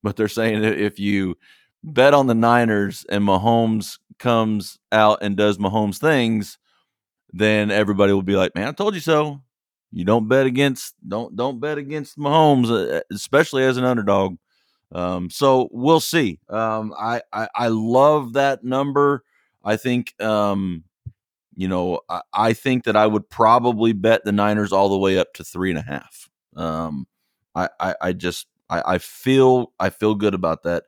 But 0.02 0.16
they're 0.16 0.28
saying 0.28 0.62
if 0.62 0.98
you 0.98 1.36
bet 1.82 2.14
on 2.14 2.26
the 2.26 2.34
Niners 2.34 3.06
and 3.08 3.24
Mahomes 3.24 3.98
comes 4.18 4.78
out 4.92 5.18
and 5.22 5.36
does 5.36 5.58
Mahomes 5.58 5.98
things, 5.98 6.58
then 7.32 7.70
everybody 7.70 8.12
will 8.12 8.22
be 8.22 8.36
like, 8.36 8.54
"Man, 8.54 8.68
I 8.68 8.72
told 8.72 8.94
you 8.94 9.00
so." 9.00 9.42
You 9.90 10.04
don't 10.04 10.28
bet 10.28 10.46
against 10.46 10.94
don't 11.06 11.34
don't 11.34 11.60
bet 11.60 11.78
against 11.78 12.18
Mahomes, 12.18 12.70
uh, 12.70 13.00
especially 13.10 13.64
as 13.64 13.76
an 13.76 13.84
underdog. 13.84 14.36
Um, 14.92 15.30
so 15.30 15.68
we'll 15.70 16.00
see. 16.00 16.40
Um, 16.48 16.94
I, 16.98 17.22
I, 17.32 17.48
I 17.54 17.68
love 17.68 18.34
that 18.34 18.64
number. 18.64 19.22
I 19.64 19.76
think 19.76 20.14
um, 20.22 20.84
you 21.54 21.68
know 21.68 22.00
I, 22.08 22.22
I, 22.32 22.52
think 22.54 22.84
that 22.84 22.96
I 22.96 23.06
would 23.06 23.28
probably 23.28 23.92
bet 23.92 24.24
the 24.24 24.32
Niners 24.32 24.72
all 24.72 24.88
the 24.88 24.98
way 24.98 25.18
up 25.18 25.34
to 25.34 25.44
three 25.44 25.70
and 25.70 25.78
a 25.78 25.82
half. 25.82 26.28
Um, 26.56 27.06
I, 27.54 27.68
I, 27.78 27.94
I 28.00 28.12
just 28.12 28.46
I, 28.70 28.94
I 28.94 28.98
feel 28.98 29.72
I 29.78 29.90
feel 29.90 30.14
good 30.14 30.34
about 30.34 30.62
that. 30.62 30.84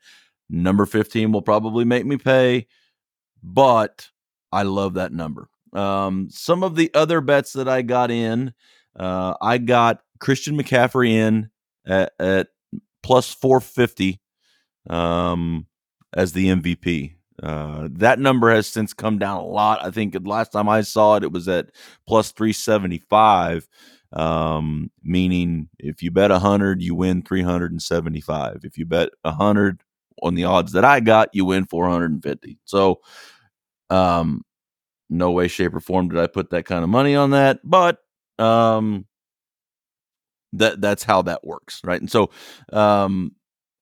Number 0.49 0.87
fifteen 0.87 1.33
will 1.33 1.43
probably 1.43 1.85
make 1.85 2.07
me 2.07 2.17
pay, 2.17 2.67
but 3.43 4.09
I 4.51 4.63
love 4.63 4.95
that 4.95 5.13
number. 5.13 5.49
Um, 5.73 6.29
some 6.31 6.65
of 6.65 6.75
the 6.75 6.91
other 6.95 7.21
bets 7.21 7.53
that 7.53 7.69
I 7.69 7.83
got 7.83 8.11
in, 8.11 8.55
uh, 8.99 9.35
I 9.41 9.59
got 9.59 10.01
Christian 10.19 10.57
McCaffrey 10.57 11.11
in 11.11 11.51
at, 11.87 12.13
at 12.19 12.49
plus 13.03 13.33
450 13.33 14.21
um, 14.89 15.67
as 16.15 16.33
the 16.33 16.49
MVP. 16.49 17.15
Uh, 17.43 17.89
that 17.93 18.19
number 18.19 18.51
has 18.51 18.67
since 18.67 18.93
come 18.93 19.19
down 19.19 19.39
a 19.39 19.47
lot. 19.47 19.83
I 19.83 19.91
think 19.91 20.15
last 20.25 20.53
time 20.53 20.69
I 20.69 20.83
saw 20.83 21.17
it, 21.17 21.25
it 21.25 21.33
was 21.33 21.49
at 21.49 21.71
plus 22.07 22.33
375, 22.33 23.67
um, 24.13 24.91
meaning 25.03 25.69
if 25.79 26.03
you 26.03 26.11
bet 26.11 26.31
100, 26.31 26.83
you 26.83 26.95
win 26.95 27.23
375. 27.23 28.61
If 28.65 28.77
you 28.77 28.85
bet 28.85 29.11
100 29.23 29.83
on 30.23 30.35
the 30.35 30.45
odds 30.45 30.73
that 30.73 30.85
I 30.85 31.01
got, 31.01 31.31
you 31.33 31.47
win 31.47 31.65
450. 31.65 32.59
So, 32.65 33.01
um, 33.89 34.43
no 35.09 35.31
way, 35.31 35.49
shape, 35.49 35.75
or 35.75 35.81
form 35.81 36.09
did 36.09 36.19
I 36.19 36.27
put 36.27 36.51
that 36.51 36.67
kind 36.67 36.85
of 36.85 36.91
money 36.91 37.17
on 37.17 37.31
that, 37.31 37.61
but 37.65 37.99
um, 38.39 39.07
that 40.53 40.81
that's 40.81 41.03
how 41.03 41.23
that 41.23 41.47
works, 41.47 41.81
right? 41.85 42.01
And 42.01 42.11
so, 42.11 42.31
um, 42.73 43.33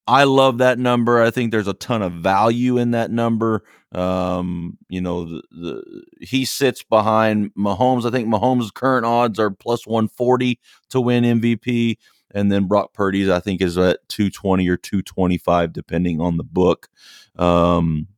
I 0.08 0.24
love 0.24 0.58
that 0.58 0.78
number. 0.78 1.22
I 1.22 1.30
think 1.30 1.50
there's 1.50 1.68
a 1.68 1.74
ton 1.74 2.00
of 2.00 2.12
value 2.14 2.78
in 2.78 2.92
that 2.92 3.10
number. 3.10 3.62
Um, 3.92 4.78
you 4.88 5.02
know, 5.02 5.26
the, 5.26 5.42
the 5.50 6.02
he 6.22 6.46
sits 6.46 6.82
behind 6.82 7.52
Mahomes. 7.54 8.06
I 8.06 8.10
think 8.10 8.26
Mahomes' 8.26 8.72
current 8.72 9.04
odds 9.04 9.38
are 9.38 9.50
plus 9.50 9.86
140 9.86 10.58
to 10.90 11.00
win 11.02 11.24
MVP, 11.24 11.98
and 12.30 12.50
then 12.50 12.66
Brock 12.66 12.94
Purdy's 12.94 13.28
I 13.28 13.40
think 13.40 13.60
is 13.60 13.76
at 13.76 13.98
220 14.08 14.66
or 14.70 14.78
225 14.78 15.74
depending 15.74 16.22
on 16.22 16.38
the 16.38 16.44
book. 16.44 16.88
Um, 17.36 18.08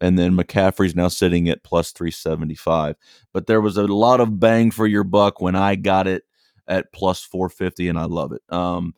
and 0.00 0.16
then 0.16 0.36
McCaffrey's 0.36 0.94
now 0.94 1.08
sitting 1.08 1.48
at 1.48 1.64
plus 1.64 1.90
375. 1.90 2.94
But 3.32 3.48
there 3.48 3.60
was 3.60 3.76
a 3.76 3.86
lot 3.86 4.20
of 4.20 4.38
bang 4.38 4.70
for 4.70 4.86
your 4.86 5.04
buck 5.04 5.40
when 5.40 5.56
I 5.56 5.74
got 5.74 6.06
it 6.06 6.22
at 6.68 6.92
plus 6.92 7.22
450, 7.22 7.88
and 7.88 7.98
I 7.98 8.04
love 8.04 8.32
it. 8.32 8.42
Um, 8.52 8.94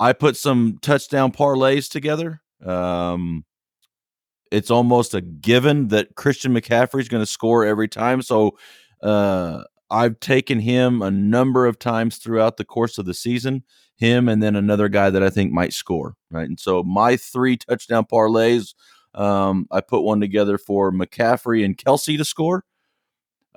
I 0.00 0.12
put 0.12 0.36
some 0.36 0.78
touchdown 0.82 1.32
parlays 1.32 1.90
together. 1.90 2.42
Um, 2.64 3.44
it's 4.50 4.70
almost 4.70 5.14
a 5.14 5.20
given 5.20 5.88
that 5.88 6.14
Christian 6.14 6.52
McCaffrey 6.52 7.00
is 7.00 7.08
going 7.08 7.22
to 7.22 7.30
score 7.30 7.64
every 7.64 7.88
time. 7.88 8.20
So 8.22 8.58
uh, 9.02 9.62
I've 9.90 10.20
taken 10.20 10.58
him 10.60 11.02
a 11.02 11.10
number 11.10 11.66
of 11.66 11.78
times 11.78 12.16
throughout 12.16 12.56
the 12.56 12.64
course 12.64 12.98
of 12.98 13.06
the 13.06 13.14
season. 13.14 13.64
Him 13.96 14.28
and 14.28 14.42
then 14.42 14.56
another 14.56 14.88
guy 14.88 15.10
that 15.10 15.22
I 15.22 15.30
think 15.30 15.52
might 15.52 15.72
score. 15.72 16.14
Right, 16.30 16.48
and 16.48 16.58
so 16.58 16.82
my 16.82 17.16
three 17.16 17.56
touchdown 17.56 18.06
parlays 18.10 18.74
um, 19.14 19.66
I 19.70 19.80
put 19.80 20.02
one 20.02 20.20
together 20.20 20.58
for 20.58 20.90
McCaffrey 20.90 21.64
and 21.64 21.76
Kelce 21.76 22.16
to 22.16 22.24
score. 22.24 22.64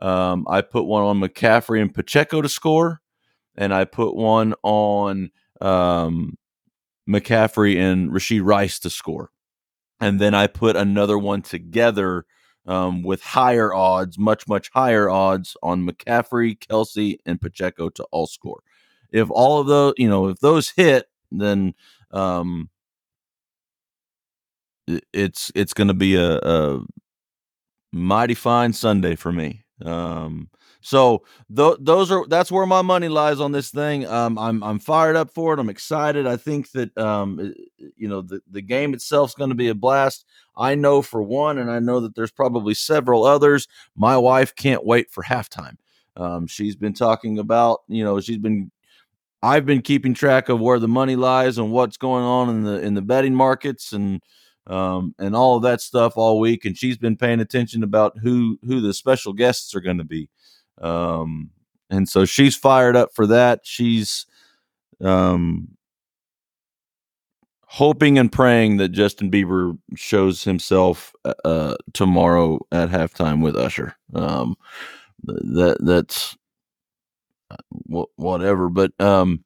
Um, 0.02 0.46
I 0.50 0.62
put 0.62 0.84
one 0.84 1.04
on 1.04 1.20
McCaffrey 1.20 1.82
and 1.82 1.94
Pacheco 1.94 2.42
to 2.42 2.50
score, 2.50 3.02
and 3.56 3.74
I 3.74 3.86
put 3.86 4.16
one 4.16 4.54
on 4.64 5.32
um, 5.62 6.38
McCaffrey 7.10 7.78
and 7.78 8.12
Rashee 8.12 8.44
Rice 8.44 8.80
to 8.80 8.90
score. 8.90 9.32
And 10.00 10.20
then 10.20 10.34
I 10.34 10.48
put 10.48 10.76
another 10.76 11.18
one 11.18 11.42
together 11.42 12.26
um, 12.66 13.04
with 13.04 13.22
higher 13.22 13.74
odds, 13.74 14.18
much, 14.18 14.48
much 14.48 14.70
higher 14.74 15.10
odds 15.10 15.56
on 15.64 15.88
McCaffrey, 15.88 16.58
Kelce, 16.58 17.18
and 17.26 17.40
Pacheco 17.40 17.90
to 17.90 18.04
all 18.12 18.28
score. 18.28 18.62
If 19.12 19.30
all 19.30 19.62
of 19.62 19.68
those, 19.68 19.94
you 19.98 20.10
know, 20.10 20.28
if 20.28 20.40
those 20.40 20.72
hit, 20.72 21.08
then 21.32 21.74
um, 22.12 22.70
it's 25.14 25.52
it's 25.56 25.74
going 25.74 25.88
to 25.88 25.94
be 25.94 26.16
a, 26.16 26.38
a, 26.38 26.86
mighty 27.92 28.34
fine 28.34 28.74
Sunday 28.74 29.16
for 29.16 29.32
me. 29.32 29.64
Um, 29.84 30.50
so 30.86 31.24
th- 31.56 31.78
those 31.80 32.12
are 32.12 32.28
that's 32.28 32.52
where 32.52 32.68
my 32.68 32.84
money 32.84 33.08
lies 33.08 33.40
on 33.40 33.52
this 33.52 33.72
thing. 33.72 34.06
Um, 34.06 34.38
I'm 34.38 34.62
I'm 34.64 34.78
fired 34.78 35.16
up 35.16 35.32
for 35.34 35.52
it. 35.56 35.60
I'm 35.60 35.68
excited. 35.68 36.28
I 36.28 36.38
think 36.38 36.70
that 36.74 36.96
um, 36.96 37.56
you 37.98 38.08
know 38.08 38.22
the 38.22 38.40
the 38.52 38.62
game 38.62 38.94
itself 38.94 39.32
is 39.32 39.34
going 39.36 39.50
to 39.50 39.56
be 39.56 39.68
a 39.70 39.74
blast. 39.74 40.26
I 40.56 40.76
know 40.76 41.02
for 41.02 41.24
one, 41.24 41.58
and 41.58 41.72
I 41.72 41.80
know 41.80 42.02
that 42.02 42.14
there's 42.14 42.32
probably 42.32 42.76
several 42.76 43.24
others. 43.26 43.68
My 43.96 44.16
wife 44.16 44.56
can't 44.56 44.86
wait 44.86 45.10
for 45.10 45.24
halftime. 45.24 45.78
Um, 46.18 46.46
she's 46.46 46.76
been 46.76 46.94
talking 46.94 47.40
about 47.40 47.80
you 47.88 48.04
know 48.04 48.20
she's 48.20 48.38
been 48.38 48.70
I've 49.42 49.66
been 49.66 49.82
keeping 49.82 50.14
track 50.14 50.50
of 50.50 50.60
where 50.60 50.80
the 50.80 50.88
money 50.88 51.16
lies 51.16 51.58
and 51.58 51.72
what's 51.72 51.98
going 51.98 52.24
on 52.24 52.50
in 52.50 52.64
the 52.64 52.80
in 52.80 52.94
the 52.94 53.02
betting 53.02 53.34
markets 53.34 53.92
and 53.92 54.22
um, 54.68 55.16
and 55.18 55.36
all 55.36 55.58
of 55.58 55.64
that 55.64 55.82
stuff 55.82 56.14
all 56.16 56.40
week. 56.40 56.64
And 56.64 56.78
she's 56.78 56.98
been 57.00 57.18
paying 57.18 57.40
attention 57.40 57.82
about 57.84 58.20
who 58.20 58.60
who 58.64 58.82
the 58.82 58.94
special 58.94 59.34
guests 59.34 59.74
are 59.76 59.82
going 59.82 59.98
to 59.98 60.04
be. 60.04 60.30
Um, 60.82 61.52
and 61.90 62.10
so 62.10 62.26
she's 62.26 62.56
fired 62.56 62.96
up 62.96 63.14
for 63.14 63.28
that. 63.28 63.62
She's 63.64 64.26
um, 65.02 65.70
hoping 67.62 68.18
and 68.18 68.32
praying 68.32 68.78
that 68.78 68.90
Justin 68.90 69.30
Bieber 69.30 69.78
shows 69.96 70.44
himself 70.44 71.14
uh, 71.26 71.34
uh 71.44 71.76
tomorrow 71.94 72.60
at 72.72 72.90
halftime 72.90 73.42
with 73.42 73.56
Usher. 73.56 73.96
Um, 74.14 74.56
that 75.24 75.78
that's 75.82 76.38
uh, 77.52 78.06
whatever, 78.16 78.70
but 78.70 79.00
um, 79.00 79.44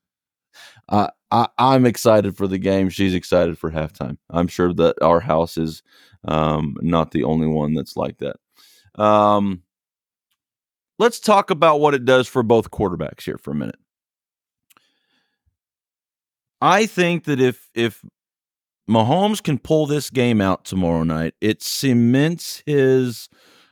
I, 0.90 1.10
I, 1.32 1.76
am 1.76 1.86
excited 1.86 2.36
for 2.36 2.48
the 2.48 2.58
game. 2.58 2.90
She's 2.90 3.14
excited 3.14 3.58
for 3.58 3.72
halftime. 3.72 4.18
I'm 4.30 4.48
sure 4.48 4.74
that 4.74 5.02
our 5.02 5.20
house 5.20 5.58
is 5.58 5.84
um, 6.28 6.76
not 6.82 7.12
the 7.12 7.24
only 7.24 7.48
one 7.48 7.74
that's 7.74 7.96
like 7.96 8.18
that. 8.20 8.38
Um, 9.02 9.64
let's 11.00 11.20
talk 11.20 11.50
about 11.50 11.80
what 11.80 11.96
it 11.96 12.06
does 12.06 12.28
for 12.28 12.44
both 12.44 12.70
quarterbacks 12.70 13.24
here 13.24 13.38
for 13.38 13.52
a 13.52 13.56
minute. 13.56 13.80
I 16.62 16.86
think 16.86 17.24
that 17.24 17.40
if 17.40 17.70
if 17.74 18.04
Mahomes 18.90 19.42
can 19.42 19.58
pull 19.58 19.86
this 19.86 20.10
game 20.10 20.42
out 20.42 20.66
tomorrow 20.66 21.04
night, 21.04 21.34
it 21.42 21.62
cements 21.62 22.62
his 22.66 23.30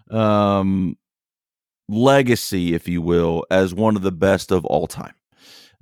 um, 0.10 0.98
legacy, 1.90 2.74
if 2.74 2.88
you 2.88 3.02
will, 3.02 3.46
as 3.52 3.74
one 3.74 3.96
of 3.96 4.04
the 4.04 4.12
best 4.12 4.52
of 4.52 4.66
all 4.66 4.88
time. 4.88 5.13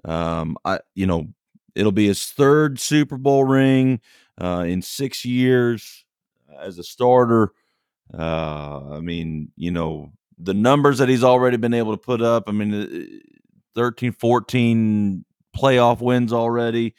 Um, 0.04 0.58
I, 0.66 0.80
you 0.96 1.06
know, 1.06 1.28
it'll 1.76 1.92
be 1.92 2.08
his 2.08 2.26
third 2.26 2.80
Super 2.80 3.18
Bowl 3.18 3.44
ring 3.44 4.00
uh, 4.42 4.66
in 4.68 4.82
six 4.82 5.26
years 5.26 6.06
as 6.60 6.78
a 6.80 6.84
starter. 6.84 7.52
Uh, 8.18 8.94
I 8.94 9.00
mean, 9.00 9.52
you 9.58 9.72
know, 9.72 10.12
the 10.38 10.54
numbers 10.54 10.98
that 10.98 11.10
he's 11.10 11.24
already 11.24 11.58
been 11.58 11.74
able 11.74 11.92
to 11.92 12.02
put 12.02 12.22
up. 12.22 12.44
I 12.48 12.52
mean, 12.52 12.74
uh, 12.74 13.06
13, 13.76 14.12
14 14.12 15.26
playoff 15.56 16.02
wins 16.02 16.34
already. 16.34 16.96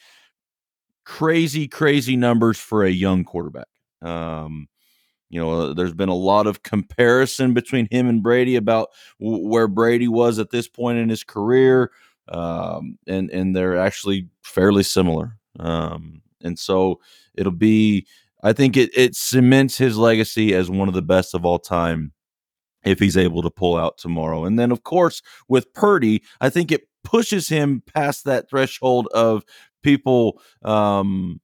Crazy, 1.05 1.69
crazy 1.69 2.17
numbers 2.17 2.59
for 2.59 2.85
a 2.85 2.91
young 2.91 3.25
quarterback. 3.25 3.69
Um, 4.03 4.69
you 5.29 5.41
know, 5.41 5.73
there's 5.73 5.95
been 5.95 6.09
a 6.09 6.15
lot 6.15 6.47
of 6.47 6.63
comparison 6.63 7.55
between 7.55 7.89
him 7.91 8.09
and 8.09 8.23
Brady 8.23 8.57
about 8.57 8.89
w- 9.21 9.47
where 9.47 9.69
Brady 9.69 10.09
was 10.09 10.39
at 10.39 10.51
this 10.51 10.69
point 10.69 10.99
in 10.99 11.09
his 11.09 11.25
career 11.25 11.91
um, 12.29 12.99
and 13.07 13.31
and 13.31 13.55
they're 13.55 13.77
actually 13.77 14.29
fairly 14.43 14.83
similar. 14.83 15.37
Um, 15.59 16.23
and 16.43 16.59
so 16.59 17.01
it'll 17.35 17.53
be, 17.53 18.07
I 18.43 18.53
think 18.53 18.77
it 18.77 18.91
it 18.97 19.15
cements 19.15 19.79
his 19.79 19.97
legacy 19.97 20.55
as 20.55 20.71
one 20.71 20.89
of 20.89 20.95
the 20.95 21.03
best 21.03 21.35
of 21.35 21.45
all 21.45 21.59
time 21.59 22.13
if 22.87 22.99
he's 22.99 23.17
able 23.17 23.43
to 23.43 23.51
pull 23.51 23.77
out 23.77 23.99
tomorrow. 23.99 24.45
And 24.45 24.59
then 24.59 24.73
of 24.73 24.83
course 24.83 25.23
with 25.49 25.73
Purdy, 25.75 26.23
I 26.41 26.51
think 26.51 26.73
it 26.73 26.89
pushes 27.05 27.49
him 27.49 27.83
past 27.95 28.25
that 28.25 28.49
threshold 28.49 29.09
of 29.13 29.45
people 29.83 30.41
um 30.63 31.41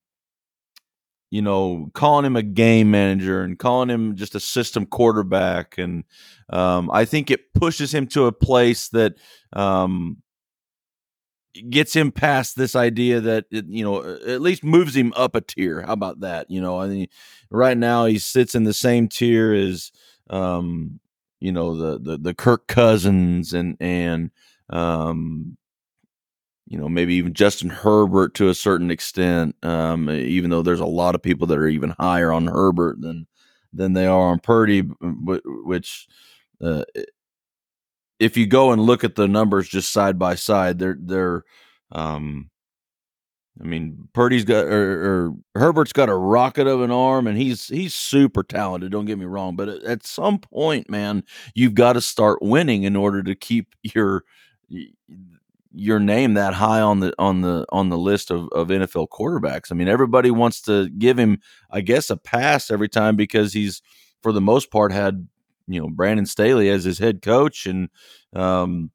you 1.33 1.40
know, 1.40 1.88
calling 1.94 2.26
him 2.26 2.37
a 2.37 2.42
game 2.42 2.90
manager 2.90 3.40
and 3.42 3.59
calling 3.59 3.88
him 3.88 4.16
just 4.16 4.35
a 4.35 4.40
system 4.40 4.85
quarterback. 4.85 5.78
And 5.78 6.05
um, 6.50 6.90
I 6.92 7.07
think 7.07 7.31
it 7.31 7.55
pushes 7.55 7.92
him 7.92 8.07
to 8.09 8.26
a 8.26 8.33
place 8.33 8.88
that 8.88 9.14
um, 9.55 10.18
gets 11.70 11.96
him 11.96 12.12
past 12.12 12.57
this 12.57 12.76
idea 12.76 13.22
that 13.22 13.46
it, 13.50 13.64
you 13.66 13.83
know 13.83 14.02
at 14.02 14.42
least 14.42 14.62
moves 14.62 14.94
him 14.94 15.14
up 15.16 15.35
a 15.35 15.40
tier. 15.40 15.81
How 15.81 15.94
about 15.94 16.20
that? 16.20 16.50
You 16.50 16.61
know, 16.61 16.78
I 16.78 16.87
mean, 16.88 17.07
right 17.50 17.78
now 17.78 18.05
he 18.05 18.18
sits 18.18 18.55
in 18.55 18.64
the 18.64 18.74
same 18.74 19.09
tier 19.09 19.55
as 19.55 19.90
um, 20.28 21.00
you 21.42 21.50
know 21.52 21.76
the 21.76 21.98
the 21.98 22.18
the 22.18 22.35
Kirk 22.35 22.68
Cousins 22.68 23.52
and 23.52 23.76
and 23.81 24.31
um, 24.70 25.57
you 26.68 26.78
know 26.78 26.88
maybe 26.88 27.14
even 27.14 27.35
Justin 27.35 27.68
Herbert 27.68 28.35
to 28.35 28.48
a 28.48 28.55
certain 28.55 28.90
extent. 28.90 29.57
Um, 29.64 30.09
even 30.09 30.50
though 30.50 30.62
there's 30.62 30.81
a 30.81 30.87
lot 30.87 31.14
of 31.16 31.22
people 31.22 31.48
that 31.48 31.59
are 31.59 31.66
even 31.68 31.90
higher 31.98 32.33
on 32.33 32.46
Herbert 32.46 33.00
than 33.00 33.26
than 33.72 33.92
they 33.92 34.07
are 34.07 34.31
on 34.31 34.38
Purdy, 34.38 34.81
which 34.81 36.07
uh, 36.62 36.85
if 38.20 38.37
you 38.37 38.46
go 38.46 38.70
and 38.72 38.81
look 38.81 39.02
at 39.02 39.16
the 39.16 39.26
numbers 39.26 39.68
just 39.68 39.92
side 39.92 40.18
by 40.18 40.37
side, 40.37 40.78
they're 40.78 40.96
they're 40.98 41.44
um 41.90 42.50
I 43.61 43.65
mean, 43.65 44.09
Purdy's 44.15 44.45
got 44.45 44.65
or, 44.65 45.27
or, 45.27 45.35
Herbert's 45.55 45.93
got 45.93 46.09
a 46.09 46.15
rocket 46.15 46.67
of 46.67 46.81
an 46.81 46.91
arm, 46.91 47.27
and 47.27 47.37
he's 47.37 47.69
he's 47.69 47.95
super 47.95 48.43
talented. 48.43 48.93
Don't 48.93 49.05
get 49.05 49.19
me 49.19 49.27
wrong, 49.27 49.57
but 49.57 49.69
at, 49.69 50.07
some 50.07 50.38
point, 50.38 50.88
man, 50.88 51.23
you've 51.55 51.75
got 51.75 51.93
to 51.93 52.01
start 52.01 52.41
winning 52.41 52.85
in 52.85 52.97
order 52.97 53.23
to 53.23 53.35
keep 53.35 53.75
your 53.83 54.25
your 55.75 55.99
name 55.99 56.35
that 56.35 56.55
high 56.55 56.81
on 56.81 57.01
the 57.01 57.15
on 57.19 57.43
the 57.43 57.67
on 57.71 57.91
the 57.91 57.99
list 57.99 58.31
of, 58.31 58.49
of 58.53 58.69
NFL 58.69 59.09
quarterbacks. 59.09 59.71
I 59.71 59.75
mean, 59.75 59.88
everybody 59.88 60.31
wants 60.31 60.62
to 60.62 60.88
give 60.91 61.19
him, 61.19 61.38
I 61.71 61.83
guess, 61.83 62.09
a 62.09 62.17
pass 62.17 62.71
every 62.71 62.88
time 62.88 63.17
because 63.17 63.53
he's 63.53 63.83
for 64.23 64.33
the 64.33 64.41
most 64.41 64.71
part 64.71 64.93
had 64.93 65.29
you 65.67 65.81
know 65.81 65.88
Brandon 65.88 66.27
Staley 66.27 66.71
as 66.71 66.85
his 66.85 66.99
head 66.99 67.21
coach 67.21 67.67
and 67.67 67.91
um, 68.35 68.91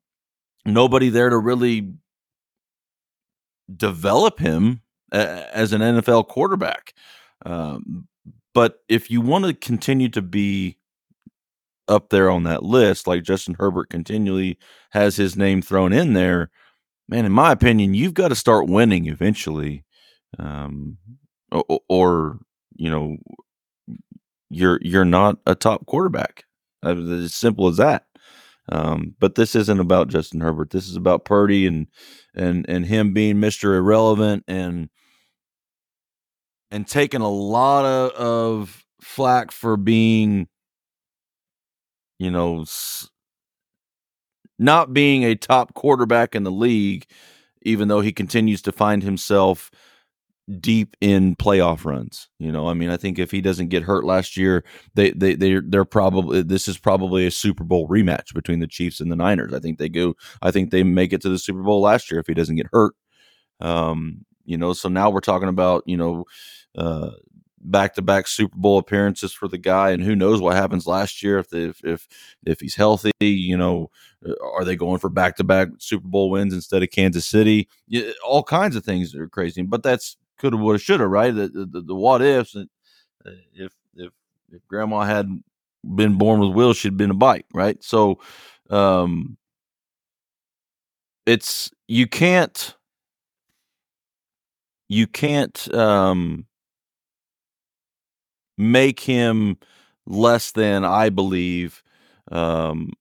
nobody 0.65 1.09
there 1.09 1.29
to 1.29 1.37
really 1.37 1.93
develop 3.75 4.39
him 4.39 4.81
as 5.11 5.73
an 5.73 5.81
NFL 5.81 6.27
quarterback. 6.27 6.93
Um, 7.45 8.07
but 8.53 8.79
if 8.89 9.11
you 9.11 9.21
want 9.21 9.45
to 9.45 9.53
continue 9.53 10.09
to 10.09 10.21
be 10.21 10.77
up 11.87 12.09
there 12.09 12.29
on 12.29 12.43
that 12.43 12.63
list, 12.63 13.07
like 13.07 13.23
Justin 13.23 13.55
Herbert 13.59 13.89
continually 13.89 14.57
has 14.91 15.15
his 15.15 15.37
name 15.37 15.61
thrown 15.61 15.93
in 15.93 16.13
there, 16.13 16.49
man, 17.07 17.25
in 17.25 17.31
my 17.31 17.51
opinion, 17.51 17.93
you've 17.93 18.13
got 18.13 18.29
to 18.29 18.35
start 18.35 18.67
winning 18.67 19.07
eventually. 19.07 19.85
Um, 20.39 20.97
or, 21.51 21.79
or, 21.87 22.39
you 22.75 22.89
know, 22.89 23.17
you're 24.49 24.79
you're 24.81 25.05
not 25.05 25.37
a 25.45 25.55
top 25.55 25.85
quarterback. 25.85 26.43
As 26.83 27.33
simple 27.33 27.67
as 27.67 27.77
that. 27.77 28.05
Um, 28.69 29.15
but 29.19 29.35
this 29.35 29.55
isn't 29.55 29.79
about 29.79 30.09
Justin 30.09 30.41
Herbert. 30.41 30.71
This 30.71 30.87
is 30.87 30.95
about 30.95 31.25
Purdy 31.25 31.65
and 31.65 31.87
and 32.37 32.65
and 32.69 32.85
him 32.85 33.13
being 33.13 33.39
Mister 33.39 33.75
Irrelevant 33.75 34.43
and 34.47 34.89
and 36.71 36.87
taking 36.87 37.21
a 37.21 37.29
lot 37.29 37.85
of, 37.85 38.11
of 38.11 38.85
flack 39.01 39.51
for 39.51 39.77
being, 39.77 40.47
you 42.19 42.29
know, 42.29 42.65
not 44.59 44.93
being 44.93 45.23
a 45.23 45.35
top 45.35 45.73
quarterback 45.73 46.35
in 46.35 46.43
the 46.43 46.51
league, 46.51 47.05
even 47.61 47.87
though 47.87 48.01
he 48.01 48.11
continues 48.11 48.61
to 48.63 48.71
find 48.71 49.03
himself 49.03 49.71
deep 50.59 50.95
in 51.01 51.35
playoff 51.35 51.85
runs. 51.85 52.29
You 52.39 52.51
know, 52.51 52.67
I 52.67 52.73
mean, 52.73 52.89
I 52.89 52.97
think 52.97 53.19
if 53.19 53.31
he 53.31 53.41
doesn't 53.41 53.67
get 53.67 53.83
hurt 53.83 54.05
last 54.05 54.37
year, 54.37 54.63
they 54.95 55.11
they 55.11 55.35
they 55.35 55.59
they're 55.59 55.85
probably 55.85 56.41
this 56.41 56.67
is 56.67 56.77
probably 56.77 57.25
a 57.25 57.31
Super 57.31 57.63
Bowl 57.63 57.87
rematch 57.87 58.33
between 58.33 58.59
the 58.59 58.67
Chiefs 58.67 58.99
and 58.99 59.11
the 59.11 59.15
Niners. 59.15 59.53
I 59.53 59.59
think 59.59 59.77
they 59.77 59.89
go. 59.89 60.15
I 60.41 60.51
think 60.51 60.71
they 60.71 60.83
make 60.83 61.13
it 61.13 61.21
to 61.21 61.29
the 61.29 61.39
Super 61.39 61.63
Bowl 61.63 61.81
last 61.81 62.11
year 62.11 62.19
if 62.19 62.27
he 62.27 62.33
doesn't 62.33 62.55
get 62.55 62.67
hurt. 62.71 62.93
Um, 63.59 64.25
you 64.45 64.57
know, 64.57 64.73
so 64.73 64.89
now 64.89 65.09
we're 65.09 65.19
talking 65.19 65.49
about 65.49 65.83
you 65.85 65.97
know. 65.97 66.25
Uh, 66.77 67.11
back-to-back 67.59 68.27
Super 68.27 68.55
Bowl 68.55 68.77
appearances 68.77 69.33
for 69.33 69.47
the 69.47 69.57
guy, 69.57 69.89
and 69.89 70.01
who 70.01 70.15
knows 70.15 70.39
what 70.39 70.55
happens 70.55 70.87
last 70.87 71.21
year 71.21 71.39
if 71.39 71.51
if 71.53 71.83
if, 71.83 72.07
if 72.45 72.59
he's 72.59 72.75
healthy. 72.75 73.11
You 73.19 73.57
know, 73.57 73.89
uh, 74.25 74.33
are 74.53 74.63
they 74.63 74.75
going 74.75 74.99
for 74.99 75.09
back-to-back 75.09 75.69
Super 75.79 76.07
Bowl 76.07 76.29
wins 76.29 76.53
instead 76.53 76.83
of 76.83 76.91
Kansas 76.91 77.27
City? 77.27 77.67
All 78.25 78.43
kinds 78.43 78.75
of 78.75 78.85
things 78.85 79.15
are 79.15 79.27
crazy, 79.27 79.63
but 79.63 79.83
that's 79.83 80.17
coulda, 80.39 80.57
woulda, 80.57 80.79
shoulda, 80.79 81.07
right? 81.07 81.33
The, 81.33 81.47
the, 81.49 81.81
the 81.81 81.95
what 81.95 82.21
ifs. 82.21 82.55
Uh, 82.55 82.65
if 83.53 83.73
if 83.95 84.11
if 84.51 84.67
Grandma 84.67 85.01
had 85.01 85.29
been 85.95 86.17
born 86.17 86.39
with 86.39 86.51
wheels, 86.55 86.77
she'd 86.77 86.97
been 86.97 87.11
a 87.11 87.15
bike, 87.15 87.45
right? 87.53 87.81
So, 87.83 88.19
um, 88.69 89.37
it's 91.25 91.71
you 91.87 92.07
can't 92.07 92.75
you 94.89 95.07
can't 95.07 95.73
um 95.73 96.45
make 98.57 98.99
him 99.01 99.57
less 100.05 100.51
than 100.51 100.83
I 100.85 101.09
believe 101.09 101.83
um 102.31 102.91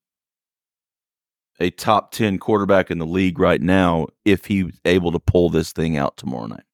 a 1.59 1.71
top 1.71 2.11
10 2.13 2.39
quarterback 2.39 2.91
in 2.91 2.99
the 2.99 3.07
league 3.07 3.39
right 3.39 3.61
now 3.63 4.07
if 4.25 4.45
he's 4.47 4.79
able 4.85 5.13
to 5.13 5.19
pull 5.19 5.49
this 5.51 5.73
thing 5.73 5.97
out 5.97 6.17
tomorrow 6.17 6.47
night. 6.47 6.66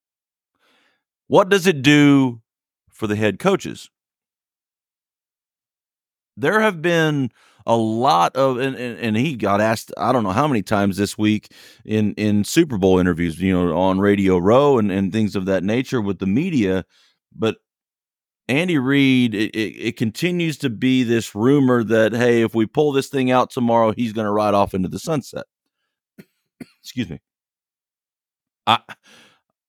What 1.32 1.48
does 1.48 1.66
it 1.66 1.80
do 1.80 2.42
for 2.90 3.06
the 3.06 3.16
head 3.16 3.38
coaches? 3.38 3.88
There 6.36 6.60
have 6.60 6.82
been 6.82 7.30
a 7.64 7.74
lot 7.74 8.36
of 8.36 8.58
and, 8.58 8.76
and, 8.76 8.98
and, 8.98 9.16
he 9.16 9.36
got 9.36 9.58
asked 9.58 9.94
I 9.96 10.12
don't 10.12 10.24
know 10.24 10.32
how 10.32 10.46
many 10.46 10.60
times 10.60 10.98
this 10.98 11.16
week 11.16 11.50
in 11.86 12.12
in 12.16 12.44
Super 12.44 12.76
Bowl 12.76 12.98
interviews, 12.98 13.40
you 13.40 13.54
know, 13.54 13.74
on 13.74 13.98
Radio 13.98 14.36
Row 14.36 14.76
and, 14.76 14.92
and 14.92 15.10
things 15.10 15.34
of 15.34 15.46
that 15.46 15.64
nature 15.64 16.02
with 16.02 16.18
the 16.18 16.26
media. 16.26 16.84
But 17.34 17.56
Andy 18.46 18.76
Reid, 18.76 19.34
it, 19.34 19.56
it, 19.56 19.88
it 19.88 19.96
continues 19.96 20.58
to 20.58 20.68
be 20.68 21.02
this 21.02 21.34
rumor 21.34 21.82
that 21.82 22.12
hey, 22.12 22.42
if 22.42 22.54
we 22.54 22.66
pull 22.66 22.92
this 22.92 23.08
thing 23.08 23.30
out 23.30 23.48
tomorrow, 23.48 23.92
he's 23.92 24.12
going 24.12 24.26
to 24.26 24.30
ride 24.30 24.52
off 24.52 24.74
into 24.74 24.88
the 24.90 24.98
sunset. 24.98 25.46
Excuse 26.82 27.08
me. 27.08 27.20
I, 28.66 28.80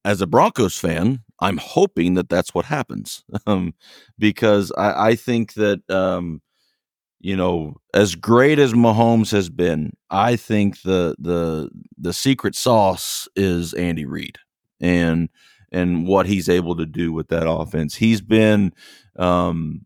as 0.05 0.21
a 0.21 0.27
Broncos 0.27 0.77
fan, 0.77 1.23
I'm 1.43 1.57
hoping 1.57 2.13
that 2.13 2.29
that's 2.29 2.55
what 2.55 2.63
happens 2.63 3.23
um, 3.47 3.73
because 4.17 4.71
I, 4.77 5.09
I, 5.09 5.15
think 5.15 5.55
that 5.55 5.81
um, 5.89 6.41
you 7.19 7.35
know 7.35 7.75
as 7.93 8.15
great 8.15 8.59
as 8.59 8.73
Mahomes 8.73 9.31
has 9.31 9.49
been, 9.49 9.91
I 10.09 10.37
think 10.37 10.83
the 10.83 11.15
the 11.19 11.69
the 11.97 12.13
secret 12.13 12.55
sauce 12.55 13.27
is 13.35 13.73
Andy 13.73 14.05
Reid 14.05 14.37
and 14.79 15.27
and 15.69 16.07
what 16.07 16.27
he's 16.27 16.47
able 16.47 16.77
to 16.77 16.85
do 16.85 17.11
with 17.11 17.27
that 17.27 17.49
offense. 17.49 17.95
He's 17.95 18.21
been 18.21 18.71
um, 19.19 19.85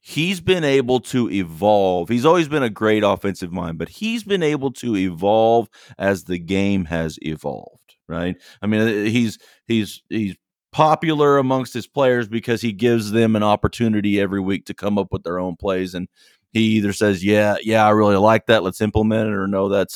he's 0.00 0.40
been 0.40 0.64
able 0.64 0.98
to 1.00 1.30
evolve. 1.30 2.08
He's 2.08 2.26
always 2.26 2.48
been 2.48 2.64
a 2.64 2.70
great 2.70 3.04
offensive 3.04 3.52
mind, 3.52 3.78
but 3.78 3.90
he's 3.90 4.24
been 4.24 4.42
able 4.42 4.72
to 4.72 4.96
evolve 4.96 5.68
as 5.98 6.24
the 6.24 6.38
game 6.38 6.86
has 6.86 7.16
evolved 7.22 7.83
right? 8.08 8.36
I 8.62 8.66
mean, 8.66 8.80
uh, 8.80 9.10
he's 9.10 9.38
he's 9.66 10.02
he's 10.08 10.36
popular 10.72 11.38
amongst 11.38 11.72
his 11.72 11.86
players 11.86 12.26
because 12.28 12.60
he 12.60 12.72
gives 12.72 13.12
them 13.12 13.36
an 13.36 13.42
opportunity 13.44 14.20
every 14.20 14.40
week 14.40 14.66
to 14.66 14.74
come 14.74 14.98
up 14.98 15.12
with 15.12 15.22
their 15.22 15.38
own 15.38 15.54
plays 15.54 15.94
and 15.94 16.08
he 16.54 16.60
either 16.76 16.92
says, 16.92 17.24
"Yeah, 17.24 17.56
yeah, 17.62 17.84
I 17.84 17.90
really 17.90 18.16
like 18.16 18.46
that. 18.46 18.62
Let's 18.62 18.80
implement 18.80 19.28
it," 19.28 19.34
or 19.34 19.48
"No, 19.48 19.68
that 19.70 19.88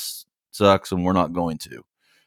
sucks 0.50 0.92
and 0.92 1.04
we're 1.04 1.12
not 1.12 1.32
going 1.32 1.56
to." 1.58 1.84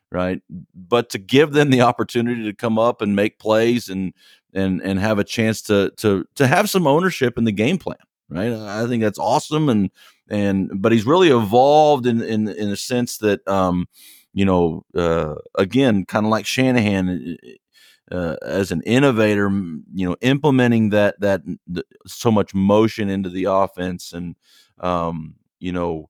Right? 0.09 0.41
But 0.73 1.09
to 1.11 1.17
give 1.19 1.51
them 1.51 1.69
the 1.69 1.81
opportunity 1.81 2.43
to 2.45 2.53
come 2.53 2.79
up 2.79 3.01
and 3.01 3.15
make 3.15 3.39
plays 3.39 3.89
and 3.89 4.13
and 4.53 4.81
and 4.81 4.99
have 4.99 5.19
a 5.19 5.23
chance 5.23 5.61
to 5.63 5.91
to 5.97 6.25
to 6.35 6.47
have 6.47 6.69
some 6.69 6.87
ownership 6.87 7.37
in 7.37 7.43
the 7.43 7.51
game 7.51 7.77
plan, 7.77 7.97
right? 8.29 8.53
I 8.53 8.87
think 8.87 9.03
that's 9.03 9.19
awesome 9.19 9.69
and 9.69 9.91
and 10.29 10.69
but 10.81 10.93
he's 10.93 11.05
really 11.05 11.29
evolved 11.29 12.05
in 12.05 12.21
in 12.21 12.47
in 12.47 12.69
a 12.69 12.77
sense 12.77 13.17
that 13.17 13.45
um 13.47 13.87
you 14.33 14.45
know, 14.45 14.83
uh, 14.95 15.35
again, 15.57 16.05
kind 16.05 16.25
of 16.25 16.29
like 16.31 16.45
Shanahan 16.45 17.37
uh, 18.11 18.35
as 18.45 18.71
an 18.71 18.81
innovator, 18.83 19.49
you 19.49 20.09
know, 20.09 20.15
implementing 20.21 20.89
that 20.89 21.19
that 21.21 21.41
so 22.07 22.31
much 22.31 22.53
motion 22.53 23.09
into 23.09 23.29
the 23.29 23.45
offense, 23.45 24.13
and 24.13 24.35
um, 24.79 25.35
you 25.59 25.71
know, 25.71 26.09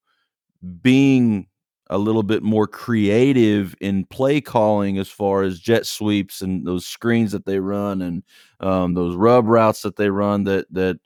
being 0.81 1.47
a 1.89 1.97
little 1.97 2.23
bit 2.23 2.41
more 2.41 2.67
creative 2.67 3.75
in 3.81 4.05
play 4.05 4.39
calling 4.39 4.97
as 4.97 5.09
far 5.09 5.43
as 5.43 5.59
jet 5.59 5.85
sweeps 5.85 6.41
and 6.41 6.65
those 6.65 6.85
screens 6.85 7.33
that 7.33 7.45
they 7.45 7.59
run 7.59 8.01
and 8.01 8.23
um, 8.61 8.93
those 8.93 9.15
rub 9.15 9.45
routes 9.47 9.81
that 9.81 9.97
they 9.97 10.09
run 10.09 10.45
that 10.45 10.65
that 10.71 10.97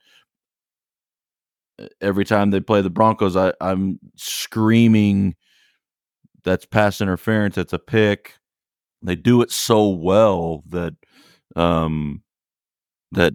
every 2.02 2.26
time 2.26 2.52
they 2.52 2.60
play 2.60 2.82
the 2.82 2.90
Broncos, 2.90 3.36
I, 3.36 3.54
I'm 3.62 4.00
screaming 4.16 5.36
that's 6.46 6.66
pass 6.66 7.02
interference. 7.02 7.56
That's 7.56 7.74
a 7.74 7.80
pick. 7.80 8.36
They 9.02 9.16
do 9.16 9.42
it 9.42 9.52
so 9.52 9.90
well 9.90 10.64
that 10.70 10.94
um, 11.56 12.22
that 13.12 13.34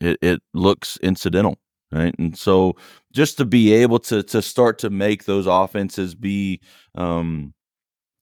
it, 0.00 0.18
it 0.22 0.42
looks 0.54 0.98
incidental, 0.98 1.58
right? 1.90 2.14
And 2.18 2.36
so 2.36 2.76
just 3.12 3.38
to 3.38 3.44
be 3.44 3.72
able 3.72 3.98
to 4.00 4.22
to 4.22 4.40
start 4.40 4.78
to 4.80 4.90
make 4.90 5.24
those 5.24 5.46
offenses 5.46 6.14
be 6.14 6.60
um, 6.94 7.54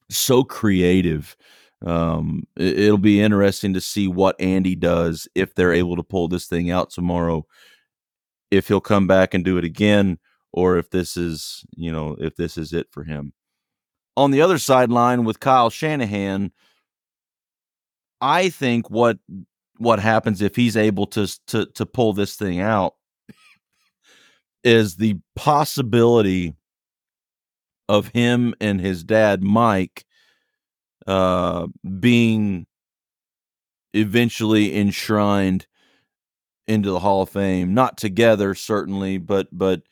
so 0.09 0.43
creative. 0.45 1.37
Um, 1.85 2.45
it, 2.57 2.90
will 2.90 2.99
be 2.99 3.23
interesting 3.23 3.73
to 3.73 3.81
see 3.81 4.07
what 4.07 4.38
Andy 4.38 4.75
does 4.75 5.27
if 5.35 5.55
they're 5.55 5.73
able 5.73 5.97
to 5.97 6.03
pull 6.03 6.29
this 6.29 6.47
thing 6.47 6.71
out 6.71 6.90
tomorrow. 6.90 7.47
If 8.51 8.69
he'll 8.69 8.83
come 8.83 9.07
back 9.07 9.33
and 9.33 9.45
do 9.45 9.57
it 9.57 9.64
again, 9.64 10.19
or 10.53 10.77
if 10.77 10.90
this 10.90 11.16
is, 11.16 11.64
you 11.77 11.90
know, 11.90 12.16
if 12.19 12.37
this 12.37 12.59
is 12.59 12.75
it 12.75 12.88
for 12.90 13.05
him 13.05 13.33
on 14.16 14.31
the 14.31 14.42
other 14.42 14.59
sideline 14.59 15.25
with 15.25 15.40
Kyle 15.40 15.70
Shanahan, 15.70 16.53
I 18.20 18.51
think 18.51 18.90
what 18.90 19.18
what 19.79 19.99
happens 19.99 20.42
if 20.42 20.57
he's 20.57 20.77
able 20.77 21.07
to 21.09 21.27
to 21.49 21.66
to 21.66 21.87
pull 21.87 22.12
this 22.12 22.37
thing 22.37 22.61
out 22.61 22.94
is 24.62 24.96
the 24.96 25.18
possibility 25.35 26.55
of 27.88 28.09
him 28.09 28.55
and 28.61 28.81
his 28.81 29.03
dad 29.03 29.42
Mike 29.42 30.05
uh, 31.07 31.66
being 31.99 32.66
eventually 33.94 34.77
enshrined 34.77 35.66
into 36.68 36.90
the 36.90 37.01
Hall 37.01 37.23
of 37.23 37.31
Fame, 37.31 37.75
not 37.75 37.96
together 37.96 38.55
certainly, 38.55 39.18
but 39.18 39.49
but 39.51 39.83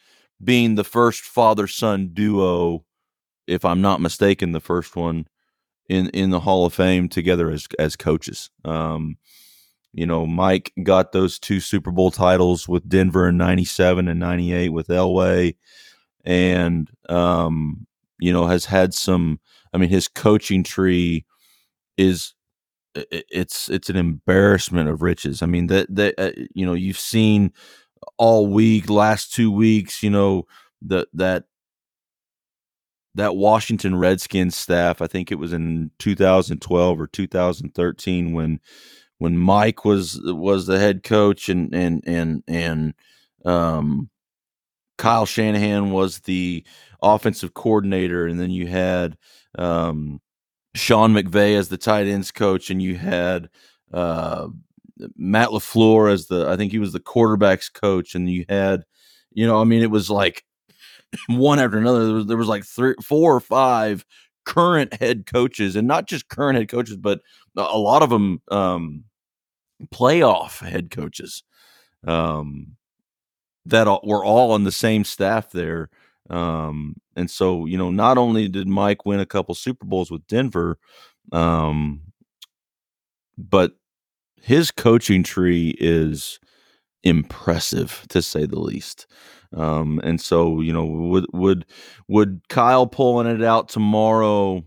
being 0.42 0.74
the 0.74 0.84
first 0.84 1.22
father 1.22 1.66
son 1.66 2.10
duo 2.12 2.84
if 3.48 3.64
I'm 3.64 3.80
not 3.80 4.00
mistaken, 4.00 4.52
the 4.52 4.60
first 4.60 4.94
one 4.94 5.26
in 5.88 6.08
in 6.10 6.30
the 6.30 6.40
Hall 6.40 6.66
of 6.66 6.74
Fame 6.74 7.08
together 7.08 7.50
as 7.50 7.66
as 7.78 7.96
coaches. 7.96 8.50
Um, 8.64 9.16
you 9.92 10.06
know, 10.06 10.26
Mike 10.26 10.72
got 10.82 11.12
those 11.12 11.38
two 11.38 11.60
Super 11.60 11.90
Bowl 11.90 12.10
titles 12.10 12.68
with 12.68 12.88
Denver 12.88 13.28
in 13.28 13.36
'97 13.36 14.06
and 14.06 14.20
'98 14.20 14.68
with 14.68 14.88
Elway, 14.88 15.56
and 16.24 16.90
um, 17.08 17.86
you 18.18 18.32
know 18.32 18.46
has 18.46 18.66
had 18.66 18.94
some. 18.94 19.40
I 19.72 19.78
mean, 19.78 19.90
his 19.90 20.08
coaching 20.08 20.62
tree 20.62 21.24
is 21.96 22.34
it's 23.10 23.68
it's 23.68 23.90
an 23.90 23.96
embarrassment 23.96 24.88
of 24.88 25.02
riches. 25.02 25.42
I 25.42 25.46
mean 25.46 25.68
that 25.68 25.94
that 25.94 26.14
uh, 26.18 26.30
you 26.54 26.66
know 26.66 26.74
you've 26.74 26.98
seen 26.98 27.52
all 28.16 28.46
week, 28.46 28.90
last 28.90 29.32
two 29.32 29.50
weeks, 29.50 30.02
you 30.02 30.10
know 30.10 30.46
that 30.82 31.08
that 31.14 31.44
that 33.14 33.36
Washington 33.36 33.96
Redskins 33.96 34.56
staff. 34.56 35.02
I 35.02 35.06
think 35.06 35.32
it 35.32 35.38
was 35.38 35.52
in 35.52 35.90
2012 35.98 37.00
or 37.00 37.06
2013 37.06 38.32
when 38.32 38.60
when 39.18 39.36
Mike 39.36 39.84
was 39.84 40.20
was 40.24 40.66
the 40.66 40.78
head 40.78 41.02
coach 41.02 41.48
and 41.48 41.74
and 41.74 42.02
and 42.06 42.42
and 42.46 42.94
um, 43.44 44.10
Kyle 44.96 45.26
Shanahan 45.26 45.90
was 45.90 46.20
the 46.20 46.64
offensive 47.02 47.54
coordinator, 47.54 48.26
and 48.26 48.38
then 48.40 48.50
you 48.50 48.66
had 48.66 49.16
um, 49.58 50.20
Sean 50.74 51.14
McVay 51.14 51.56
as 51.56 51.68
the 51.68 51.78
tight 51.78 52.06
ends 52.06 52.30
coach, 52.30 52.70
and 52.70 52.82
you 52.82 52.96
had 52.96 53.48
uh, 53.92 54.48
Matt 55.16 55.48
LaFleur 55.48 56.12
as 56.12 56.26
the 56.26 56.48
I 56.48 56.56
think 56.56 56.72
he 56.72 56.78
was 56.78 56.92
the 56.92 57.00
quarterbacks 57.00 57.72
coach, 57.72 58.14
and 58.14 58.30
you 58.30 58.44
had 58.48 58.84
you 59.32 59.46
know 59.46 59.60
I 59.60 59.64
mean 59.64 59.82
it 59.82 59.90
was 59.90 60.10
like 60.10 60.44
one 61.28 61.58
after 61.58 61.78
another. 61.78 62.06
There 62.06 62.14
was, 62.14 62.26
there 62.26 62.36
was 62.36 62.48
like 62.48 62.64
three, 62.64 62.94
four 63.02 63.34
or 63.34 63.40
five 63.40 64.04
current 64.44 64.94
head 64.94 65.26
coaches, 65.26 65.76
and 65.76 65.86
not 65.86 66.06
just 66.06 66.28
current 66.28 66.58
head 66.58 66.68
coaches, 66.68 66.96
but 66.96 67.20
a 67.56 67.78
lot 67.78 68.02
of 68.02 68.10
them 68.10 68.40
um, 68.50 69.04
playoff 69.92 70.60
head 70.66 70.90
coaches 70.90 71.42
um, 72.06 72.76
that 73.66 73.86
were 74.04 74.24
all 74.24 74.52
on 74.52 74.64
the 74.64 74.72
same 74.72 75.04
staff 75.04 75.50
there. 75.50 75.90
Um, 76.30 76.96
and 77.16 77.30
so, 77.30 77.66
you 77.66 77.78
know, 77.78 77.90
not 77.90 78.18
only 78.18 78.48
did 78.48 78.68
Mike 78.68 79.06
win 79.06 79.20
a 79.20 79.26
couple 79.26 79.54
Super 79.54 79.86
Bowls 79.86 80.10
with 80.10 80.26
Denver, 80.26 80.78
um, 81.32 82.00
but 83.36 83.72
his 84.40 84.70
coaching 84.70 85.22
tree 85.22 85.74
is 85.78 86.38
impressive 87.02 88.04
to 88.08 88.22
say 88.22 88.46
the 88.46 88.58
least. 88.58 89.06
Um, 89.56 90.00
and 90.04 90.20
so, 90.20 90.60
you 90.60 90.72
know, 90.72 90.84
would 90.84 91.26
would 91.32 91.64
would 92.06 92.42
Kyle 92.48 92.86
pulling 92.86 93.26
it 93.26 93.42
out 93.42 93.68
tomorrow 93.68 94.64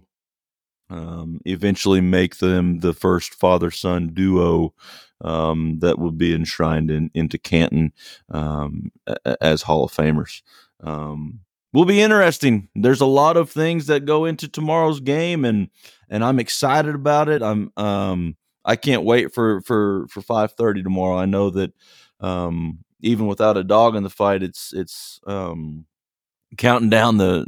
um, 0.91 1.39
eventually 1.45 2.01
make 2.01 2.37
them 2.37 2.79
the 2.79 2.93
first 2.93 3.33
father 3.33 3.71
son 3.71 4.09
duo 4.13 4.73
um, 5.21 5.79
that 5.79 5.99
will 5.99 6.11
be 6.11 6.33
enshrined 6.33 6.91
in, 6.91 7.09
into 7.13 7.37
Canton 7.37 7.93
um, 8.29 8.91
as 9.39 9.61
Hall 9.61 9.85
of 9.85 9.91
Famers. 9.91 10.41
Um, 10.83 11.39
will 11.73 11.85
be 11.85 12.01
interesting. 12.01 12.67
There's 12.75 13.01
a 13.01 13.05
lot 13.05 13.37
of 13.37 13.49
things 13.49 13.87
that 13.87 14.05
go 14.05 14.25
into 14.25 14.49
tomorrow's 14.49 14.99
game, 14.99 15.45
and 15.45 15.69
and 16.09 16.23
I'm 16.23 16.39
excited 16.39 16.93
about 16.93 17.29
it. 17.29 17.41
I'm 17.41 17.71
um, 17.77 18.35
I 18.65 18.75
can't 18.75 19.03
wait 19.03 19.33
for 19.33 19.61
for 19.61 20.07
for 20.09 20.21
5:30 20.21 20.83
tomorrow. 20.83 21.17
I 21.17 21.25
know 21.25 21.49
that 21.51 21.73
um, 22.19 22.79
even 23.01 23.27
without 23.27 23.57
a 23.57 23.63
dog 23.63 23.95
in 23.95 24.03
the 24.03 24.09
fight, 24.09 24.43
it's 24.43 24.73
it's 24.73 25.19
um, 25.27 25.85
counting 26.57 26.89
down 26.89 27.17
the 27.17 27.45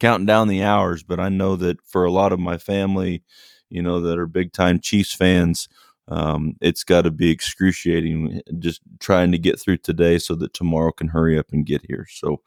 counting 0.00 0.26
down 0.26 0.48
the 0.48 0.62
hours, 0.62 1.02
but 1.02 1.20
I 1.20 1.28
know 1.28 1.56
that 1.56 1.80
for 1.86 2.04
a 2.04 2.10
lot 2.10 2.32
of 2.32 2.38
my 2.40 2.58
family, 2.58 3.22
you 3.70 3.82
know, 3.82 4.00
that 4.00 4.18
are 4.18 4.26
big 4.26 4.52
time 4.52 4.80
Chiefs 4.80 5.14
fans, 5.14 5.68
um, 6.08 6.56
it's 6.60 6.84
got 6.84 7.02
to 7.02 7.10
be 7.10 7.30
excruciating 7.30 8.42
just 8.58 8.82
trying 9.00 9.32
to 9.32 9.38
get 9.38 9.58
through 9.60 9.78
today 9.78 10.18
so 10.18 10.34
that 10.36 10.54
tomorrow 10.54 10.92
can 10.92 11.08
hurry 11.08 11.38
up 11.38 11.46
and 11.52 11.66
get 11.66 11.82
here. 11.88 12.06
So, 12.10 12.42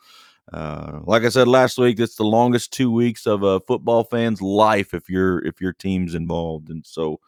uh, 0.52 1.00
like 1.04 1.24
I 1.24 1.30
said 1.30 1.48
last 1.48 1.78
week, 1.78 2.00
it's 2.00 2.16
the 2.16 2.24
longest 2.24 2.74
two 2.74 2.92
weeks 2.92 3.28
of 3.28 3.44
a 3.44 3.60
football 3.62 4.04
fan's 4.04 4.42
life 4.42 4.94
if 4.94 5.10
your 5.10 5.46
if 5.46 5.62
your 5.62 5.74
team's 5.74 6.16
involved. 6.16 6.70
And 6.70 6.86
so, 6.86 7.20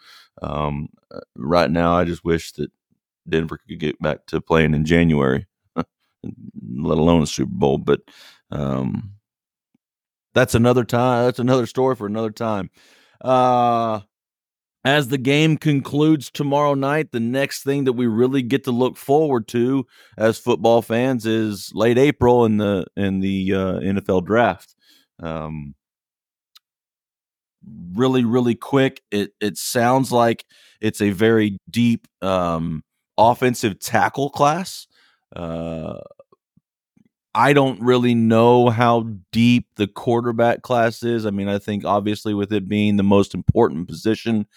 um, 0.42 0.90
uh, 1.14 1.20
right 1.36 1.70
now, 1.70 1.96
I 1.96 2.04
just 2.04 2.24
wish 2.24 2.52
that 2.54 2.72
Denver 3.30 3.58
could 3.58 3.80
get 3.80 4.00
back 4.02 4.26
to 4.28 4.42
playing 4.42 4.74
in 4.74 4.86
January, 4.86 5.46
let 5.76 5.88
alone 6.98 7.22
a 7.22 7.28
Super 7.28 7.52
Bowl. 7.52 7.78
But 7.78 8.02
um, 8.50 9.14
that's 10.34 10.56
another 10.56 10.84
time. 10.84 11.26
That's 11.26 11.40
another 11.40 11.68
story 11.68 11.96
for 11.96 12.08
another 12.08 12.32
time. 12.32 12.72
Uh, 13.20 14.02
as 14.84 15.10
the 15.10 15.18
game 15.18 15.58
concludes 15.58 16.32
tomorrow 16.32 16.74
night, 16.74 17.12
the 17.12 17.20
next 17.20 17.64
thing 17.64 17.84
that 17.84 17.94
we 17.94 18.08
really 18.08 18.42
get 18.42 18.64
to 18.64 18.72
look 18.72 18.98
forward 18.98 19.48
to 19.50 19.86
as 20.18 20.40
football 20.40 20.82
fans 20.82 21.26
is 21.26 21.72
late 21.74 21.98
April 21.98 22.46
in 22.46 22.58
the 22.58 22.86
in 22.96 23.20
the 23.20 23.54
uh, 23.54 23.74
NFL 23.80 24.26
draft. 24.26 24.76
Um, 25.22 25.76
really, 27.94 28.24
really 28.24 28.56
quick. 28.56 29.02
It 29.12 29.34
it 29.40 29.58
sounds 29.58 30.12
like 30.12 30.46
it's 30.80 31.02
a 31.02 31.12
very 31.12 31.60
deep 31.70 32.08
um, 32.22 32.84
offensive 33.18 33.80
tackle 33.80 34.32
class. 34.32 34.88
Uh, 35.36 36.00
I 37.34 37.54
don't 37.54 37.82
really 37.82 38.14
know 38.14 38.70
how 38.70 39.08
deep 39.32 39.68
the 39.76 39.88
quarterback 39.88 40.64
class 40.64 41.02
is. 41.04 41.26
I 41.26 41.30
mean, 41.30 41.48
I 41.48 41.60
think 41.60 41.86
obviously 41.86 42.34
with 42.34 42.52
it 42.52 42.68
being 42.68 42.98
the 42.98 43.04
most 43.04 43.34
important 43.34 43.88
position 43.88 44.48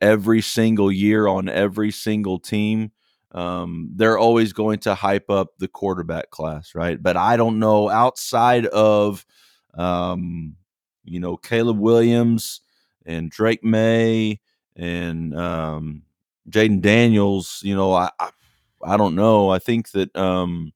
every 0.00 0.40
single 0.42 0.92
year 0.92 1.26
on 1.26 1.48
every 1.48 1.90
single 1.90 2.38
team, 2.38 2.92
um, 3.32 3.90
they're 3.94 4.18
always 4.18 4.52
going 4.52 4.78
to 4.80 4.94
hype 4.94 5.30
up 5.30 5.50
the 5.58 5.68
quarterback 5.68 6.30
class, 6.30 6.74
right? 6.74 7.02
But 7.02 7.16
I 7.16 7.36
don't 7.36 7.58
know 7.58 7.88
outside 7.88 8.66
of, 8.66 9.26
um, 9.74 10.56
you 11.04 11.20
know, 11.20 11.36
Caleb 11.36 11.78
Williams 11.78 12.60
and 13.06 13.30
Drake 13.30 13.64
Maye 13.64 14.40
and 14.76 15.36
um, 15.36 16.02
Jayden 16.48 16.80
Daniels. 16.80 17.60
You 17.64 17.74
know, 17.74 17.92
I, 17.92 18.10
I, 18.20 18.30
I 18.84 18.96
don't 18.96 19.14
know. 19.16 19.50
I 19.50 19.58
think 19.58 19.90
that 19.92 20.14
um, 20.16 20.72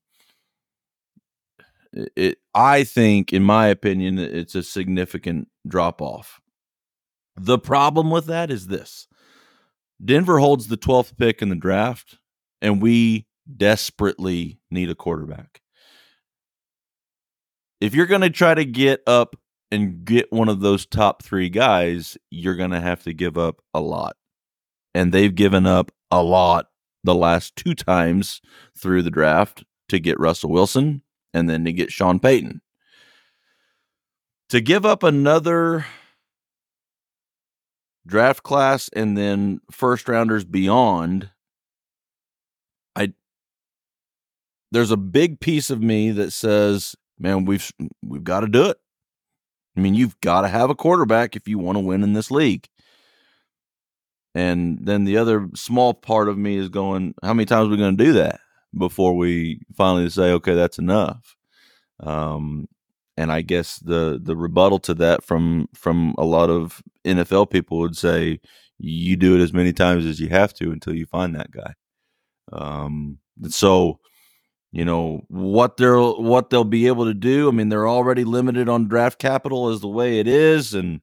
it 2.16 2.38
I 2.54 2.84
think, 2.84 3.32
in 3.32 3.42
my 3.42 3.66
opinion, 3.66 4.18
it's 4.18 4.54
a 4.54 4.62
significant 4.62 5.48
drop 5.66 6.00
off. 6.00 6.40
The 7.36 7.58
problem 7.58 8.10
with 8.10 8.26
that 8.26 8.50
is 8.50 8.68
this 8.68 9.08
Denver 10.04 10.38
holds 10.38 10.68
the 10.68 10.76
12th 10.76 11.16
pick 11.16 11.42
in 11.42 11.48
the 11.48 11.56
draft, 11.56 12.18
and 12.62 12.80
we 12.80 13.26
desperately 13.56 14.58
need 14.70 14.90
a 14.90 14.94
quarterback. 14.94 15.60
If 17.80 17.94
you're 17.94 18.06
going 18.06 18.22
to 18.22 18.30
try 18.30 18.54
to 18.54 18.64
get 18.64 19.02
up 19.06 19.36
and 19.70 20.04
get 20.04 20.32
one 20.32 20.48
of 20.48 20.60
those 20.60 20.86
top 20.86 21.22
three 21.22 21.48
guys, 21.48 22.16
you're 22.30 22.54
going 22.54 22.70
to 22.70 22.80
have 22.80 23.02
to 23.04 23.12
give 23.12 23.36
up 23.36 23.60
a 23.74 23.80
lot. 23.80 24.16
And 24.94 25.12
they've 25.12 25.34
given 25.34 25.66
up 25.66 25.90
a 26.10 26.22
lot 26.22 26.68
the 27.02 27.14
last 27.14 27.56
two 27.56 27.74
times 27.74 28.40
through 28.78 29.02
the 29.02 29.10
draft 29.10 29.64
to 29.88 29.98
get 29.98 30.18
Russell 30.18 30.50
Wilson 30.50 31.02
and 31.34 31.50
then 31.50 31.64
to 31.64 31.72
get 31.72 31.92
Sean 31.92 32.18
Payton. 32.18 32.62
To 34.50 34.60
give 34.60 34.86
up 34.86 35.02
another 35.02 35.84
draft 38.06 38.42
class 38.42 38.88
and 38.94 39.18
then 39.18 39.60
first 39.70 40.08
rounders 40.08 40.44
beyond, 40.44 41.30
I 42.94 43.12
there's 44.70 44.92
a 44.92 44.96
big 44.96 45.40
piece 45.40 45.70
of 45.70 45.82
me 45.82 46.12
that 46.12 46.30
says, 46.30 46.94
man, 47.18 47.44
we've 47.44 47.70
we've 48.02 48.24
got 48.24 48.40
to 48.40 48.48
do 48.48 48.70
it. 48.70 48.78
I 49.76 49.80
mean, 49.80 49.94
you've 49.94 50.20
got 50.20 50.42
to 50.42 50.48
have 50.48 50.70
a 50.70 50.74
quarterback 50.74 51.34
if 51.34 51.48
you 51.48 51.58
want 51.58 51.76
to 51.76 51.84
win 51.84 52.04
in 52.04 52.12
this 52.12 52.30
league. 52.30 52.68
And 54.36 54.78
then 54.80 55.04
the 55.04 55.16
other 55.16 55.48
small 55.54 55.94
part 55.94 56.28
of 56.28 56.38
me 56.38 56.56
is 56.56 56.68
going, 56.68 57.14
how 57.22 57.34
many 57.34 57.46
times 57.46 57.68
are 57.68 57.70
we 57.70 57.76
going 57.76 57.96
to 57.96 58.04
do 58.04 58.12
that? 58.14 58.40
Before 58.76 59.14
we 59.16 59.60
finally 59.76 60.10
say, 60.10 60.32
okay, 60.32 60.54
that's 60.54 60.78
enough. 60.78 61.36
Um, 62.00 62.68
and 63.16 63.30
I 63.30 63.42
guess 63.42 63.78
the 63.78 64.20
the 64.22 64.36
rebuttal 64.36 64.80
to 64.80 64.94
that 64.94 65.24
from 65.24 65.68
from 65.74 66.14
a 66.18 66.24
lot 66.24 66.50
of 66.50 66.82
NFL 67.04 67.50
people 67.50 67.78
would 67.78 67.96
say, 67.96 68.40
you 68.78 69.16
do 69.16 69.36
it 69.36 69.42
as 69.42 69.52
many 69.52 69.72
times 69.72 70.04
as 70.04 70.20
you 70.20 70.28
have 70.28 70.52
to 70.54 70.72
until 70.72 70.94
you 70.94 71.06
find 71.06 71.34
that 71.34 71.50
guy. 71.50 71.74
Um, 72.52 73.18
so 73.48 74.00
you 74.72 74.84
know 74.84 75.22
what 75.28 75.76
they'll 75.76 76.20
what 76.20 76.50
they'll 76.50 76.64
be 76.64 76.88
able 76.88 77.04
to 77.04 77.14
do. 77.14 77.48
I 77.48 77.52
mean, 77.52 77.68
they're 77.68 77.88
already 77.88 78.24
limited 78.24 78.68
on 78.68 78.88
draft 78.88 79.18
capital 79.18 79.68
as 79.68 79.80
the 79.80 79.88
way 79.88 80.18
it 80.18 80.26
is, 80.26 80.74
and 80.74 81.00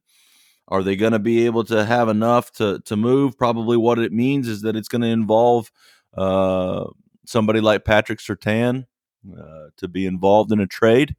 are 0.68 0.82
they 0.82 0.96
going 0.96 1.12
to 1.12 1.18
be 1.18 1.46
able 1.46 1.64
to 1.64 1.84
have 1.84 2.08
enough 2.08 2.52
to 2.52 2.80
to 2.80 2.96
move? 2.96 3.38
Probably 3.38 3.78
what 3.78 3.98
it 3.98 4.12
means 4.12 4.48
is 4.48 4.62
that 4.62 4.76
it's 4.76 4.88
going 4.88 5.02
to 5.02 5.08
involve 5.08 5.70
uh, 6.16 6.84
somebody 7.26 7.60
like 7.60 7.84
Patrick 7.84 8.18
Surtain 8.18 8.86
uh, 9.38 9.66
to 9.76 9.88
be 9.88 10.06
involved 10.06 10.52
in 10.52 10.60
a 10.60 10.66
trade. 10.66 11.16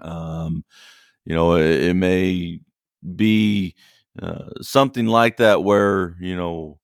Um, 0.00 0.64
you 1.24 1.34
know, 1.34 1.56
it, 1.56 1.82
it 1.82 1.94
may 1.94 2.60
be 3.16 3.74
uh, 4.20 4.50
something 4.60 5.06
like 5.06 5.36
that 5.38 5.62
where 5.62 6.16
you 6.20 6.36
know 6.36 6.78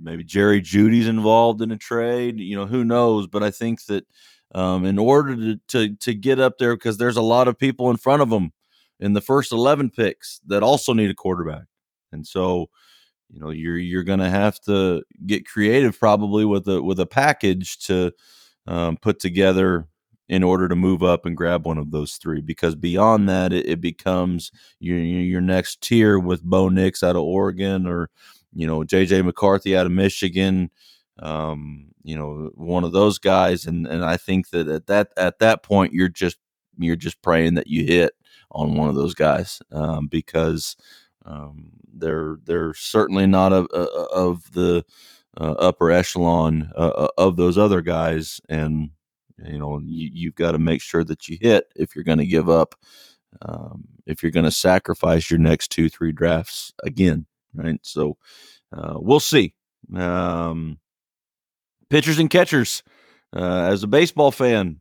maybe 0.00 0.24
Jerry 0.24 0.60
Jeudy's 0.60 1.08
involved 1.08 1.62
in 1.62 1.70
a 1.70 1.76
trade. 1.76 2.38
You 2.40 2.56
know, 2.56 2.66
who 2.66 2.84
knows? 2.84 3.26
But 3.26 3.42
I 3.42 3.50
think 3.50 3.84
that 3.86 4.04
um, 4.54 4.84
in 4.84 4.98
order 4.98 5.36
to, 5.36 5.60
to 5.68 5.96
to 5.96 6.14
get 6.14 6.38
up 6.40 6.58
there, 6.58 6.76
because 6.76 6.96
there's 6.96 7.16
a 7.16 7.22
lot 7.22 7.48
of 7.48 7.58
people 7.58 7.90
in 7.90 7.96
front 7.96 8.22
of 8.22 8.30
them 8.30 8.52
in 9.00 9.12
the 9.12 9.20
first 9.20 9.52
eleven 9.52 9.90
picks 9.90 10.40
that 10.46 10.62
also 10.62 10.92
need 10.92 11.10
a 11.10 11.14
quarterback, 11.14 11.64
and 12.12 12.26
so 12.26 12.68
you 13.30 13.40
know 13.40 13.50
you're 13.50 13.78
you're 13.78 14.04
going 14.04 14.18
to 14.18 14.30
have 14.30 14.60
to 14.60 15.02
get 15.26 15.46
creative 15.46 15.98
probably 15.98 16.44
with 16.44 16.68
a 16.68 16.82
with 16.82 17.00
a 17.00 17.06
package 17.06 17.78
to 17.78 18.12
um, 18.66 18.96
put 18.96 19.18
together 19.18 19.86
in 20.28 20.42
order 20.42 20.68
to 20.68 20.76
move 20.76 21.02
up 21.02 21.26
and 21.26 21.36
grab 21.36 21.66
one 21.66 21.76
of 21.76 21.90
those 21.90 22.14
three 22.14 22.40
because 22.40 22.74
beyond 22.74 23.28
that 23.28 23.52
it, 23.52 23.66
it 23.66 23.80
becomes 23.80 24.50
your 24.80 24.98
your 24.98 25.40
next 25.40 25.80
tier 25.80 26.18
with 26.18 26.42
Bo 26.42 26.68
Nix 26.68 27.02
out 27.02 27.16
of 27.16 27.22
Oregon 27.22 27.86
or 27.86 28.10
you 28.54 28.66
know 28.66 28.80
JJ 28.80 29.24
McCarthy 29.24 29.76
out 29.76 29.86
of 29.86 29.92
Michigan 29.92 30.70
um, 31.20 31.86
you 32.02 32.16
know 32.16 32.50
one 32.54 32.84
of 32.84 32.92
those 32.92 33.18
guys. 33.18 33.66
And 33.66 33.86
and 33.86 34.04
I 34.04 34.16
think 34.16 34.50
that 34.50 34.68
at 34.68 34.86
that 34.86 35.08
at 35.16 35.38
that 35.40 35.62
point 35.62 35.92
you're 35.92 36.08
just 36.08 36.38
you're 36.78 36.96
just 36.96 37.20
praying 37.22 37.54
that 37.54 37.68
you 37.68 37.84
hit 37.84 38.12
on 38.50 38.76
one 38.76 38.88
of 38.88 38.94
those 38.94 39.14
guys 39.14 39.60
um, 39.72 40.06
because 40.06 40.76
um, 41.24 41.70
they're 41.92 42.38
they're 42.44 42.74
certainly 42.74 43.26
not 43.26 43.52
of, 43.52 43.66
of 43.68 44.52
the 44.52 44.84
uh, 45.40 45.52
upper 45.52 45.90
echelon 45.90 46.70
uh, 46.76 46.88
uh, 46.88 47.08
of 47.18 47.36
those 47.36 47.58
other 47.58 47.80
guys, 47.80 48.40
and 48.48 48.90
you 49.44 49.58
know 49.58 49.80
you, 49.84 50.28
have 50.28 50.34
got 50.34 50.52
to 50.52 50.58
make 50.58 50.80
sure 50.80 51.04
that 51.04 51.28
you 51.28 51.38
hit 51.40 51.66
if 51.76 51.94
you're 51.94 52.04
going 52.04 52.18
to 52.18 52.26
give 52.26 52.48
up, 52.48 52.74
um, 53.42 53.84
if 54.06 54.22
you're 54.22 54.32
going 54.32 54.44
to 54.44 54.50
sacrifice 54.50 55.30
your 55.30 55.40
next 55.40 55.68
two 55.68 55.88
three 55.88 56.12
drafts 56.12 56.72
again, 56.82 57.26
right? 57.54 57.78
So 57.82 58.16
uh, 58.72 58.94
we'll 58.96 59.20
see. 59.20 59.54
Um, 59.94 60.78
pitchers 61.90 62.18
and 62.18 62.30
catchers. 62.30 62.82
Uh, 63.36 63.68
as 63.72 63.82
a 63.82 63.88
baseball 63.88 64.30
fan, 64.30 64.78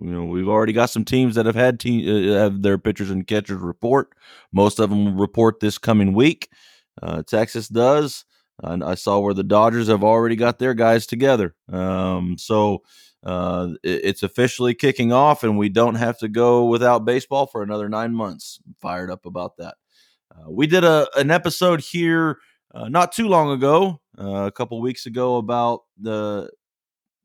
you 0.00 0.10
know, 0.10 0.24
we've 0.24 0.48
already 0.48 0.72
got 0.72 0.90
some 0.90 1.04
teams 1.04 1.34
that 1.34 1.46
have 1.46 1.54
had 1.54 1.80
te- 1.80 2.34
uh, 2.34 2.38
have 2.38 2.62
their 2.62 2.78
pitchers 2.78 3.10
and 3.10 3.26
catchers 3.26 3.60
report. 3.60 4.10
Most 4.52 4.78
of 4.78 4.90
them 4.90 5.20
report 5.20 5.60
this 5.60 5.78
coming 5.78 6.12
week. 6.12 6.48
Uh, 7.02 7.22
Texas 7.22 7.68
does. 7.68 8.24
And 8.62 8.84
I 8.84 8.94
saw 8.94 9.18
where 9.18 9.34
the 9.34 9.42
Dodgers 9.42 9.88
have 9.88 10.04
already 10.04 10.36
got 10.36 10.60
their 10.60 10.74
guys 10.74 11.06
together. 11.06 11.56
Um, 11.72 12.36
so 12.38 12.82
uh, 13.24 13.70
it, 13.82 14.04
it's 14.04 14.22
officially 14.22 14.74
kicking 14.74 15.12
off, 15.12 15.42
and 15.42 15.58
we 15.58 15.68
don't 15.68 15.96
have 15.96 16.18
to 16.18 16.28
go 16.28 16.66
without 16.66 17.04
baseball 17.04 17.46
for 17.46 17.62
another 17.62 17.88
nine 17.88 18.14
months. 18.14 18.60
I'm 18.64 18.76
fired 18.80 19.10
up 19.10 19.26
about 19.26 19.56
that. 19.56 19.74
Uh, 20.30 20.50
we 20.50 20.66
did 20.66 20.84
a 20.84 21.08
an 21.16 21.30
episode 21.30 21.80
here 21.80 22.38
uh, 22.74 22.88
not 22.88 23.12
too 23.12 23.28
long 23.28 23.50
ago, 23.50 24.00
uh, 24.18 24.44
a 24.46 24.52
couple 24.52 24.80
weeks 24.80 25.06
ago, 25.06 25.36
about 25.36 25.80
the 25.98 26.50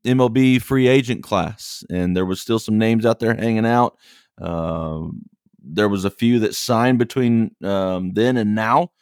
MLB 0.04 0.60
free 0.62 0.88
agent 0.88 1.22
class, 1.22 1.84
and 1.90 2.16
there 2.16 2.26
was 2.26 2.40
still 2.40 2.58
some 2.58 2.78
names 2.78 3.04
out 3.04 3.20
there 3.20 3.34
hanging 3.34 3.66
out. 3.66 3.96
Um, 4.40 5.22
there 5.62 5.88
was 5.88 6.04
a 6.04 6.10
few 6.10 6.38
that 6.40 6.54
signed 6.54 6.98
between 6.98 7.54
um, 7.62 8.12
then 8.14 8.36
and 8.36 8.54
now. 8.54 8.92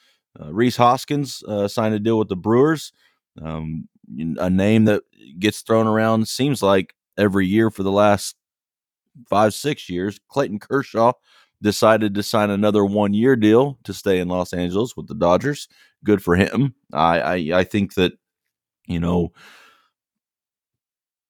Uh, 0.40 0.52
Rhys 0.52 0.76
Hoskins 0.76 1.42
uh, 1.46 1.68
signed 1.68 1.94
a 1.94 1.98
deal 1.98 2.18
with 2.18 2.28
the 2.28 2.36
Brewers, 2.36 2.92
um, 3.42 3.88
a 4.38 4.50
name 4.50 4.84
that 4.86 5.02
gets 5.38 5.60
thrown 5.60 5.86
around 5.86 6.28
seems 6.28 6.62
like 6.62 6.94
every 7.16 7.46
year 7.46 7.70
for 7.70 7.82
the 7.82 7.92
last 7.92 8.36
five 9.28 9.54
six 9.54 9.88
years. 9.88 10.18
Clayton 10.28 10.58
Kershaw 10.58 11.12
decided 11.62 12.14
to 12.14 12.22
sign 12.22 12.50
another 12.50 12.84
one 12.84 13.14
year 13.14 13.36
deal 13.36 13.78
to 13.84 13.92
stay 13.92 14.18
in 14.18 14.28
Los 14.28 14.52
Angeles 14.52 14.96
with 14.96 15.08
the 15.08 15.14
Dodgers. 15.14 15.68
Good 16.04 16.22
for 16.22 16.36
him. 16.36 16.74
I 16.92 17.20
I, 17.20 17.34
I 17.60 17.64
think 17.64 17.94
that 17.94 18.12
you 18.86 19.00
know 19.00 19.32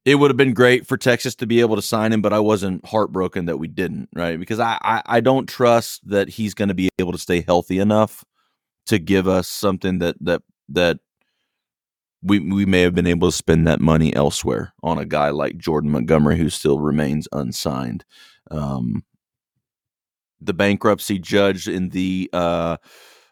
it 0.09 0.14
would 0.14 0.31
have 0.31 0.38
been 0.38 0.55
great 0.55 0.87
for 0.87 0.97
Texas 0.97 1.35
to 1.35 1.47
be 1.47 1.61
able 1.61 1.77
to 1.77 1.83
sign 1.83 2.14
him, 2.14 2.23
but 2.23 2.33
I 2.33 2.38
wasn't 2.38 2.83
heartbroken 2.87 3.44
that 3.44 3.59
we 3.59 3.68
didn't, 3.68 4.09
right? 4.14 4.40
Because 4.40 4.59
I, 4.59 4.79
I, 4.81 5.03
I 5.05 5.21
don't 5.21 5.47
trust 5.47 6.09
that 6.09 6.31
he's 6.31 6.55
going 6.55 6.68
to 6.68 6.75
be 6.75 6.88
able 6.99 7.12
to 7.12 7.18
stay 7.18 7.42
healthy 7.42 7.79
enough 7.79 8.25
to 8.87 8.99
give 8.99 9.29
us 9.29 9.49
something 9.49 9.99
that 9.99 10.16
that 10.23 10.40
that 10.71 11.01
we 12.23 12.40
we 12.40 12.64
may 12.64 12.81
have 12.81 12.94
been 12.94 13.07
able 13.07 13.29
to 13.29 13.37
spend 13.37 13.66
that 13.66 13.83
money 13.83 14.16
elsewhere 14.16 14.73
on 14.83 14.97
a 14.97 15.05
guy 15.05 15.29
like 15.29 15.59
Jordan 15.59 15.90
Montgomery 15.90 16.38
who 16.38 16.49
still 16.49 16.81
remains 16.81 17.29
unsigned. 17.31 18.07
Um, 18.51 19.05
the 20.40 20.55
bankruptcy 20.55 21.18
judge 21.18 21.68
in 21.68 21.90
the 21.90 22.31
uh, 22.33 22.79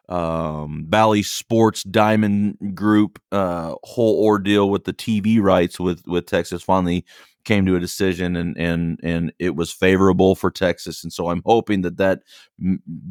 um, 0.09 0.85
Bally 0.87 1.23
Sports 1.23 1.83
Diamond 1.85 2.75
Group 2.75 3.21
uh, 3.33 3.75
whole 3.83 4.25
ordeal 4.25 4.71
with 4.71 4.85
the 4.85 4.93
TV 4.93 5.41
rights 5.41 5.81
with 5.81 6.07
with 6.07 6.27
Texas 6.27 6.63
finally 6.63 7.05
came 7.45 7.65
to 7.65 7.77
a 7.77 7.81
decision 7.81 8.37
and 8.37 8.57
and 8.57 8.99
and 9.03 9.33
it 9.39 9.55
was 9.55 9.73
favorable 9.73 10.35
for 10.35 10.51
Texas 10.51 11.03
and 11.03 11.13
so 11.13 11.29
I'm 11.31 11.43
hoping 11.47 11.83
that 11.83 11.97
that 11.97 12.23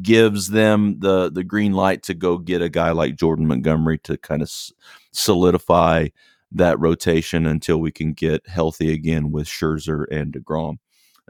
gives 0.02 0.48
them 0.48 0.98
the 1.00 1.30
the 1.30 1.44
green 1.44 1.72
light 1.72 2.02
to 2.04 2.14
go 2.14 2.38
get 2.38 2.62
a 2.62 2.68
guy 2.68 2.92
like 2.92 3.16
Jordan 3.16 3.46
Montgomery 3.46 3.98
to 4.00 4.16
kind 4.18 4.42
of 4.42 4.52
solidify 5.12 6.08
that 6.52 6.78
rotation 6.78 7.46
until 7.46 7.78
we 7.78 7.90
can 7.90 8.12
get 8.12 8.46
healthy 8.46 8.92
again 8.92 9.32
with 9.32 9.46
Scherzer 9.46 10.04
and 10.10 10.32
DeGrom. 10.32 10.78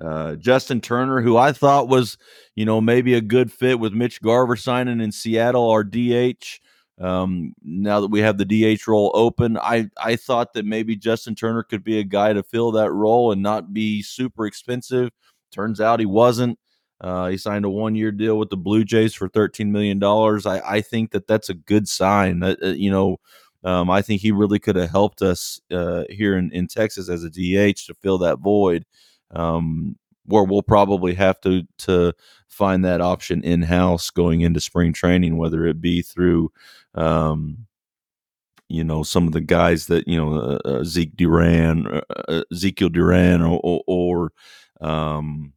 Uh, 0.01 0.37
Justin 0.37 0.81
Turner, 0.81 1.23
who 1.23 1.37
I 1.37 1.53
thought 1.53 1.89
was, 1.89 2.19
you 2.55 2.65
know, 2.65 2.81
maybe 2.81 3.15
a 3.15 3.21
good 3.21 3.51
fit 3.51 3.81
with 3.81 3.93
Mitch 3.93 4.21
Garver 4.21 4.57
signing 4.57 5.01
in 5.01 5.11
Seattle, 5.11 5.71
our 5.71 5.85
DH. 5.85 6.61
Um, 6.99 7.55
now 7.63 8.01
that 8.01 8.11
we 8.11 8.21
have 8.21 8.39
the 8.39 8.45
DH 8.45 8.87
role 8.87 9.11
open, 9.15 9.59
I 9.59 9.91
I 10.03 10.17
thought 10.17 10.55
that 10.55 10.65
maybe 10.65 10.97
Justin 10.97 11.35
Turner 11.35 11.63
could 11.63 11.85
be 11.85 11.99
a 11.99 12.05
guy 12.05 12.33
to 12.33 12.43
fill 12.43 12.73
that 12.73 12.93
role 12.93 13.33
and 13.33 13.43
not 13.43 13.73
be 13.73 14.03
super 14.03 14.47
expensive. 14.47 15.11
Turns 15.53 15.81
out 15.81 16.01
he 16.01 16.07
wasn't. 16.07 16.59
Uh, 16.99 17.29
he 17.29 17.37
signed 17.37 17.67
a 17.67 17.71
one-year 17.71 18.11
deal 18.11 18.39
with 18.39 18.49
the 18.49 18.57
Blue 18.57 18.83
Jays 18.83 19.15
for 19.15 19.29
thirteen 19.29 19.73
million 19.73 19.99
dollars. 19.99 20.47
I, 20.47 20.61
I 20.61 20.81
think 20.81 21.11
that 21.11 21.27
that's 21.27 21.51
a 21.51 21.55
good 21.55 21.87
sign. 21.87 22.41
That 22.41 22.63
uh, 22.63 22.69
you 22.69 22.91
know, 22.91 23.19
um, 23.63 23.91
I 23.91 24.01
think 24.01 24.23
he 24.23 24.33
really 24.33 24.59
could 24.59 24.77
have 24.77 24.91
helped 24.91 25.21
us 25.21 25.61
uh, 25.71 26.05
here 26.09 26.39
in, 26.39 26.51
in 26.53 26.67
Texas 26.67 27.11
as 27.11 27.25
a 27.25 27.31
DH 27.31 27.87
to 27.87 27.95
fill 28.01 28.19
that 28.19 28.39
void 28.39 28.87
um, 29.33 29.97
where 30.27 30.45
we'll 30.45 30.63
probably 30.63 31.15
have 31.15 31.41
to 31.41 31.63
to 31.79 32.13
find 32.49 32.85
that 32.85 33.01
option 33.01 33.43
in 33.43 33.63
house 33.63 34.11
going 34.11 34.41
into 34.41 34.61
spring 34.61 34.93
training, 34.93 35.37
whether 35.37 35.67
it 35.67 35.81
be 35.81 36.03
through, 36.03 36.51
um, 36.95 37.67
you 38.69 38.83
know, 38.83 39.03
some 39.03 39.27
of 39.27 39.33
the 39.33 39.41
guys 39.41 39.87
that 39.87 40.07
you 40.09 40.17
know, 40.17 40.35
uh, 40.35 40.59
uh, 40.65 40.85
Zeke 40.85 41.17
Duran, 41.17 41.87
uh, 41.87 42.01
uh 42.29 42.43
Ezekiel 42.53 42.89
Duran, 42.89 43.43
or, 43.43 43.61
or, 43.63 43.83
or 43.87 44.33
um, 44.81 45.53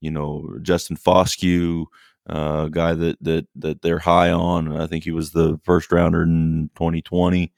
you 0.00 0.10
know, 0.10 0.56
Justin 0.62 0.96
Foscue, 0.96 1.86
uh, 2.28 2.66
guy 2.68 2.94
that 2.94 3.16
that 3.22 3.46
that 3.56 3.82
they're 3.82 3.98
high 3.98 4.30
on. 4.30 4.76
I 4.76 4.86
think 4.86 5.04
he 5.04 5.12
was 5.12 5.30
the 5.30 5.60
first 5.64 5.90
rounder 5.92 6.22
in 6.22 6.70
2020. 6.74 7.52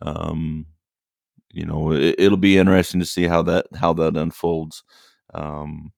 Um, 0.00 0.66
you 1.52 1.66
know, 1.66 1.92
it, 1.92 2.18
will 2.18 2.36
be 2.36 2.58
interesting 2.58 3.00
to 3.00 3.06
see 3.06 3.24
how 3.24 3.42
that 3.42 3.66
how 3.74 3.92
that 3.94 4.16
unfolds. 4.16 4.82
Um, 5.34 5.92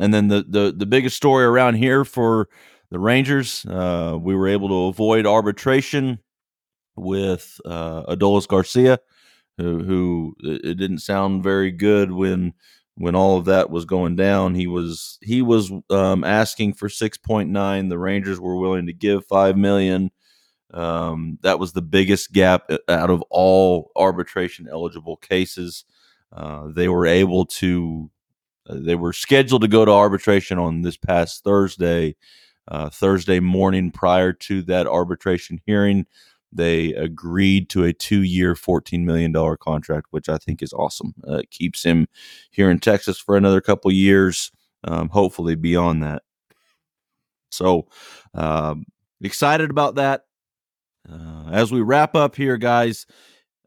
and 0.00 0.12
then 0.12 0.28
the, 0.28 0.44
the 0.48 0.74
the 0.76 0.86
biggest 0.86 1.16
story 1.16 1.44
around 1.44 1.74
here 1.74 2.04
for 2.04 2.48
the 2.90 2.98
Rangers, 2.98 3.66
uh, 3.66 4.16
we 4.20 4.34
were 4.34 4.48
able 4.48 4.68
to 4.68 4.86
avoid 4.86 5.26
arbitration 5.26 6.20
with 6.96 7.60
uh, 7.64 8.04
Adolis 8.14 8.48
Garcia, 8.48 8.98
who, 9.58 9.82
who 9.82 10.34
it 10.42 10.78
didn't 10.78 10.98
sound 10.98 11.42
very 11.42 11.70
good 11.70 12.12
when 12.12 12.54
when 12.94 13.14
all 13.14 13.38
of 13.38 13.44
that 13.44 13.70
was 13.70 13.84
going 13.84 14.16
down. 14.16 14.54
He 14.54 14.66
was 14.66 15.18
he 15.22 15.42
was 15.42 15.70
um, 15.90 16.24
asking 16.24 16.74
for 16.74 16.88
six 16.88 17.18
point 17.18 17.50
nine. 17.50 17.88
The 17.88 17.98
Rangers 17.98 18.40
were 18.40 18.56
willing 18.56 18.86
to 18.86 18.92
give 18.92 19.26
five 19.26 19.56
million. 19.56 20.10
Um, 20.72 21.38
that 21.42 21.58
was 21.58 21.72
the 21.72 21.82
biggest 21.82 22.32
gap 22.32 22.70
uh, 22.70 22.78
out 22.88 23.10
of 23.10 23.22
all 23.30 23.90
arbitration 23.96 24.68
eligible 24.70 25.16
cases. 25.16 25.84
Uh, 26.32 26.68
they 26.74 26.88
were 26.88 27.06
able 27.06 27.46
to, 27.46 28.10
uh, 28.68 28.76
they 28.78 28.94
were 28.94 29.12
scheduled 29.12 29.62
to 29.62 29.68
go 29.68 29.84
to 29.84 29.90
arbitration 29.90 30.58
on 30.58 30.82
this 30.82 30.96
past 30.96 31.42
Thursday, 31.42 32.16
uh, 32.68 32.90
Thursday 32.90 33.40
morning 33.40 33.90
prior 33.90 34.32
to 34.32 34.62
that 34.62 34.86
arbitration 34.86 35.60
hearing. 35.64 36.06
They 36.52 36.94
agreed 36.94 37.68
to 37.70 37.84
a 37.84 37.92
two 37.92 38.22
year, 38.22 38.54
$14 38.54 39.04
million 39.04 39.34
contract, 39.60 40.06
which 40.10 40.28
I 40.28 40.38
think 40.38 40.62
is 40.62 40.72
awesome. 40.72 41.14
Uh, 41.26 41.38
it 41.38 41.50
keeps 41.50 41.82
him 41.82 42.08
here 42.50 42.70
in 42.70 42.78
Texas 42.78 43.18
for 43.18 43.36
another 43.36 43.60
couple 43.60 43.90
years, 43.92 44.50
um, 44.84 45.10
hopefully 45.10 45.54
beyond 45.54 46.02
that. 46.02 46.22
So, 47.50 47.88
um, 48.34 48.86
excited 49.20 49.70
about 49.70 49.96
that. 49.96 50.24
Uh, 51.10 51.50
as 51.50 51.72
we 51.72 51.80
wrap 51.80 52.14
up 52.14 52.36
here, 52.36 52.56
guys, 52.56 53.06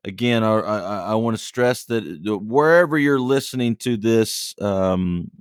again, 0.03 0.43
I, 0.43 0.59
I, 0.59 0.77
I 1.11 1.15
want 1.15 1.37
to 1.37 1.43
stress 1.43 1.85
that 1.85 2.03
uh, 2.27 2.37
wherever 2.37 2.97
you're 2.97 3.19
listening 3.19 3.75
to 3.77 3.97
this, 3.97 4.55
um, 4.61 5.31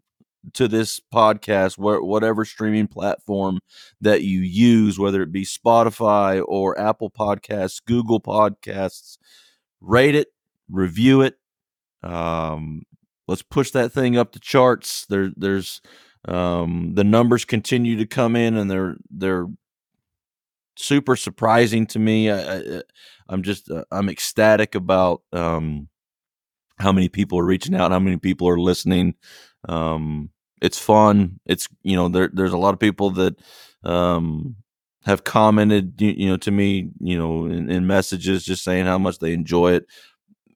to 0.54 0.68
this 0.68 1.00
podcast, 1.12 1.76
wh- 1.76 2.04
whatever 2.04 2.44
streaming 2.44 2.86
platform 2.86 3.60
that 4.00 4.22
you 4.22 4.40
use, 4.40 4.98
whether 4.98 5.22
it 5.22 5.32
be 5.32 5.44
Spotify 5.44 6.42
or 6.46 6.78
Apple 6.78 7.10
Podcasts, 7.10 7.82
Google 7.84 8.20
Podcasts, 8.20 9.18
rate 9.80 10.14
it, 10.14 10.28
review 10.70 11.20
it. 11.22 11.36
Um, 12.02 12.82
let's 13.28 13.42
push 13.42 13.70
that 13.72 13.92
thing 13.92 14.16
up 14.16 14.32
the 14.32 14.38
charts. 14.38 15.06
There, 15.06 15.30
there's 15.36 15.82
um, 16.26 16.92
the 16.94 17.04
numbers 17.04 17.44
continue 17.44 17.96
to 17.96 18.06
come 18.06 18.36
in, 18.36 18.56
and 18.56 18.70
they're 18.70 18.96
they're 19.10 19.46
super 20.80 21.16
surprising 21.16 21.86
to 21.88 21.98
me. 21.98 22.30
I, 22.30 22.58
I, 22.58 22.82
I'm 23.28 23.42
just 23.42 23.70
uh, 23.70 23.84
I'm 23.90 24.08
ecstatic 24.08 24.74
about 24.74 25.22
um, 25.32 25.88
how 26.78 26.92
many 26.92 27.08
people 27.08 27.38
are 27.38 27.44
reaching 27.44 27.74
out, 27.74 27.92
how 27.92 27.98
many 28.00 28.16
people 28.16 28.48
are 28.48 28.58
listening. 28.58 29.14
Um, 29.68 30.30
it's 30.60 30.78
fun. 30.78 31.40
It's 31.46 31.68
you 31.82 31.96
know 31.96 32.08
there 32.08 32.30
there's 32.32 32.52
a 32.52 32.58
lot 32.58 32.74
of 32.74 32.80
people 32.80 33.10
that 33.12 33.36
um, 33.84 34.56
have 35.04 35.24
commented 35.24 36.00
you, 36.00 36.10
you, 36.10 36.28
know 36.28 36.36
to 36.38 36.50
me 36.50 36.90
you 37.00 37.16
know 37.16 37.46
in, 37.46 37.70
in, 37.70 37.86
messages 37.86 38.44
just 38.44 38.62
saying 38.62 38.84
how 38.86 38.98
much 38.98 39.18
they 39.18 39.32
enjoy 39.32 39.74
it. 39.74 39.86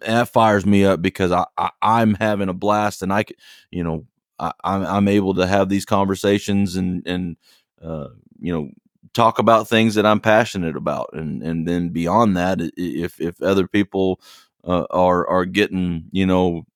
And 0.03 0.17
that 0.17 0.29
fires 0.29 0.67
me 0.67 0.85
up 0.85 1.01
because 1.01 1.33
I, 1.33 1.47
I 1.57 2.03
am 2.03 2.15
having 2.15 2.49
a 2.49 2.55
blast 2.55 3.03
and 3.03 3.13
I 3.13 3.25
you 3.71 3.85
know 3.85 4.07
I, 4.39 4.53
I'm 4.63 4.85
I'm 4.85 5.09
able 5.09 5.35
to 5.35 5.47
have 5.47 5.69
these 5.69 5.85
conversations 5.85 6.77
and 6.77 7.07
and 7.07 7.37
uh, 7.83 8.09
you 8.41 8.53
know 8.53 8.69
talk 9.15 9.39
about 9.39 9.69
things 9.69 9.95
that 9.95 10.05
I'm 10.07 10.21
passionate 10.21 10.77
about, 10.77 11.11
and 11.13 11.43
and 11.43 11.67
then 11.67 11.89
beyond 11.89 12.37
that, 12.37 12.61
if 12.77 13.21
if 13.21 13.41
other 13.43 13.67
people 13.67 14.21
uh, 14.65 14.85
are 14.91 15.27
are 15.29 15.45
getting 15.47 16.05
you 16.13 16.27
know 16.27 16.67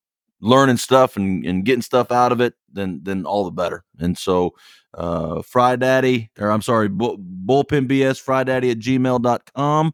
learning 0.41 0.77
stuff 0.77 1.17
and, 1.17 1.45
and 1.45 1.65
getting 1.65 1.83
stuff 1.83 2.13
out 2.13 2.33
of 2.33 2.41
it, 2.41 2.55
then 2.73 3.01
then 3.03 3.27
all 3.27 3.45
the 3.45 3.51
better. 3.51 3.85
And 3.99 4.17
so, 4.17 4.55
uh, 4.95 5.43
Fry 5.43 5.77
Daddy, 5.77 6.31
or 6.39 6.51
I'm 6.51 6.63
sorry, 6.63 6.89
bull, 6.89 7.19
bullpen 7.19 7.89
BS 7.89 8.21
Fry 8.21 8.45
Daddy 8.45 8.71
at 8.71 8.79
gmail.com. 8.79 9.93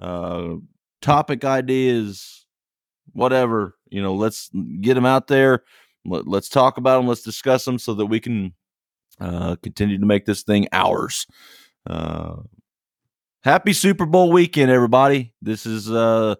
Uh, 0.00 0.54
topic 1.00 1.44
ideas, 1.44 2.46
whatever, 3.12 3.76
you 3.90 4.02
know, 4.02 4.14
let's 4.14 4.50
get 4.80 4.94
them 4.94 5.06
out 5.06 5.26
there. 5.26 5.64
Let, 6.04 6.26
us 6.28 6.48
talk 6.48 6.78
about 6.78 6.98
them. 6.98 7.08
Let's 7.08 7.22
discuss 7.22 7.64
them 7.64 7.78
so 7.78 7.94
that 7.94 8.06
we 8.06 8.20
can 8.20 8.54
uh, 9.20 9.56
continue 9.62 9.98
to 9.98 10.06
make 10.06 10.24
this 10.24 10.42
thing 10.42 10.68
ours. 10.72 11.26
Uh, 11.88 12.36
happy 13.42 13.72
Super 13.72 14.06
Bowl 14.06 14.30
weekend, 14.30 14.70
everybody. 14.70 15.32
This 15.40 15.64
is, 15.64 15.90
uh, 15.90 16.34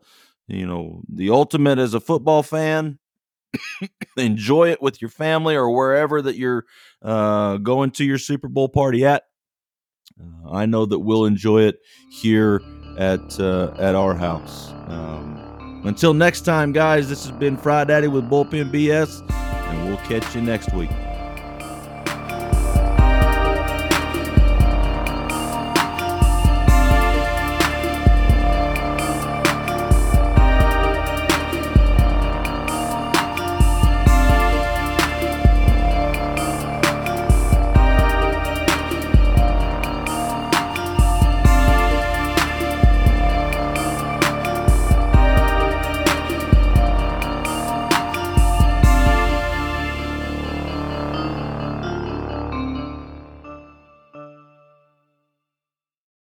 you 0.47 0.67
know, 0.67 1.03
the 1.09 1.31
ultimate 1.31 1.79
as 1.79 1.95
a 1.95 2.01
football 2.01 2.43
fan. 2.43 2.99
Enjoy 4.17 4.71
it 4.71 4.83
with 4.83 5.01
your 5.01 5.11
family 5.11 5.57
or 5.57 5.71
wherever 5.71 6.21
that 6.21 6.37
you're 6.37 6.67
uh, 7.03 7.57
going 7.57 7.91
to 7.93 8.05
your 8.05 8.19
Super 8.19 8.49
Bowl 8.49 8.69
party 8.69 9.07
at. 9.07 9.25
Uh, 10.21 10.51
I 10.51 10.67
know 10.67 10.85
that 10.87 10.99
we'll 10.99 11.25
enjoy 11.25 11.63
it 11.63 11.79
here 12.11 12.61
at 12.99 13.41
uh, 13.41 13.73
at 13.79 13.95
our 13.95 14.15
house. 14.15 14.71
Um, 14.89 15.83
until 15.85 16.13
next 16.13 16.43
time, 16.43 16.73
guys, 16.73 17.09
this 17.09 17.27
has 17.27 17.37
been 17.39 17.57
Fry 17.57 17.85
Daddy 17.85 18.09
with 18.09 18.29
Bullpen 18.29 18.71
BS, 18.71 19.23
and 19.31 19.89
we'll 19.89 19.97
catch 19.99 20.35
you 20.35 20.43
next 20.43 20.73
week. 20.75 20.91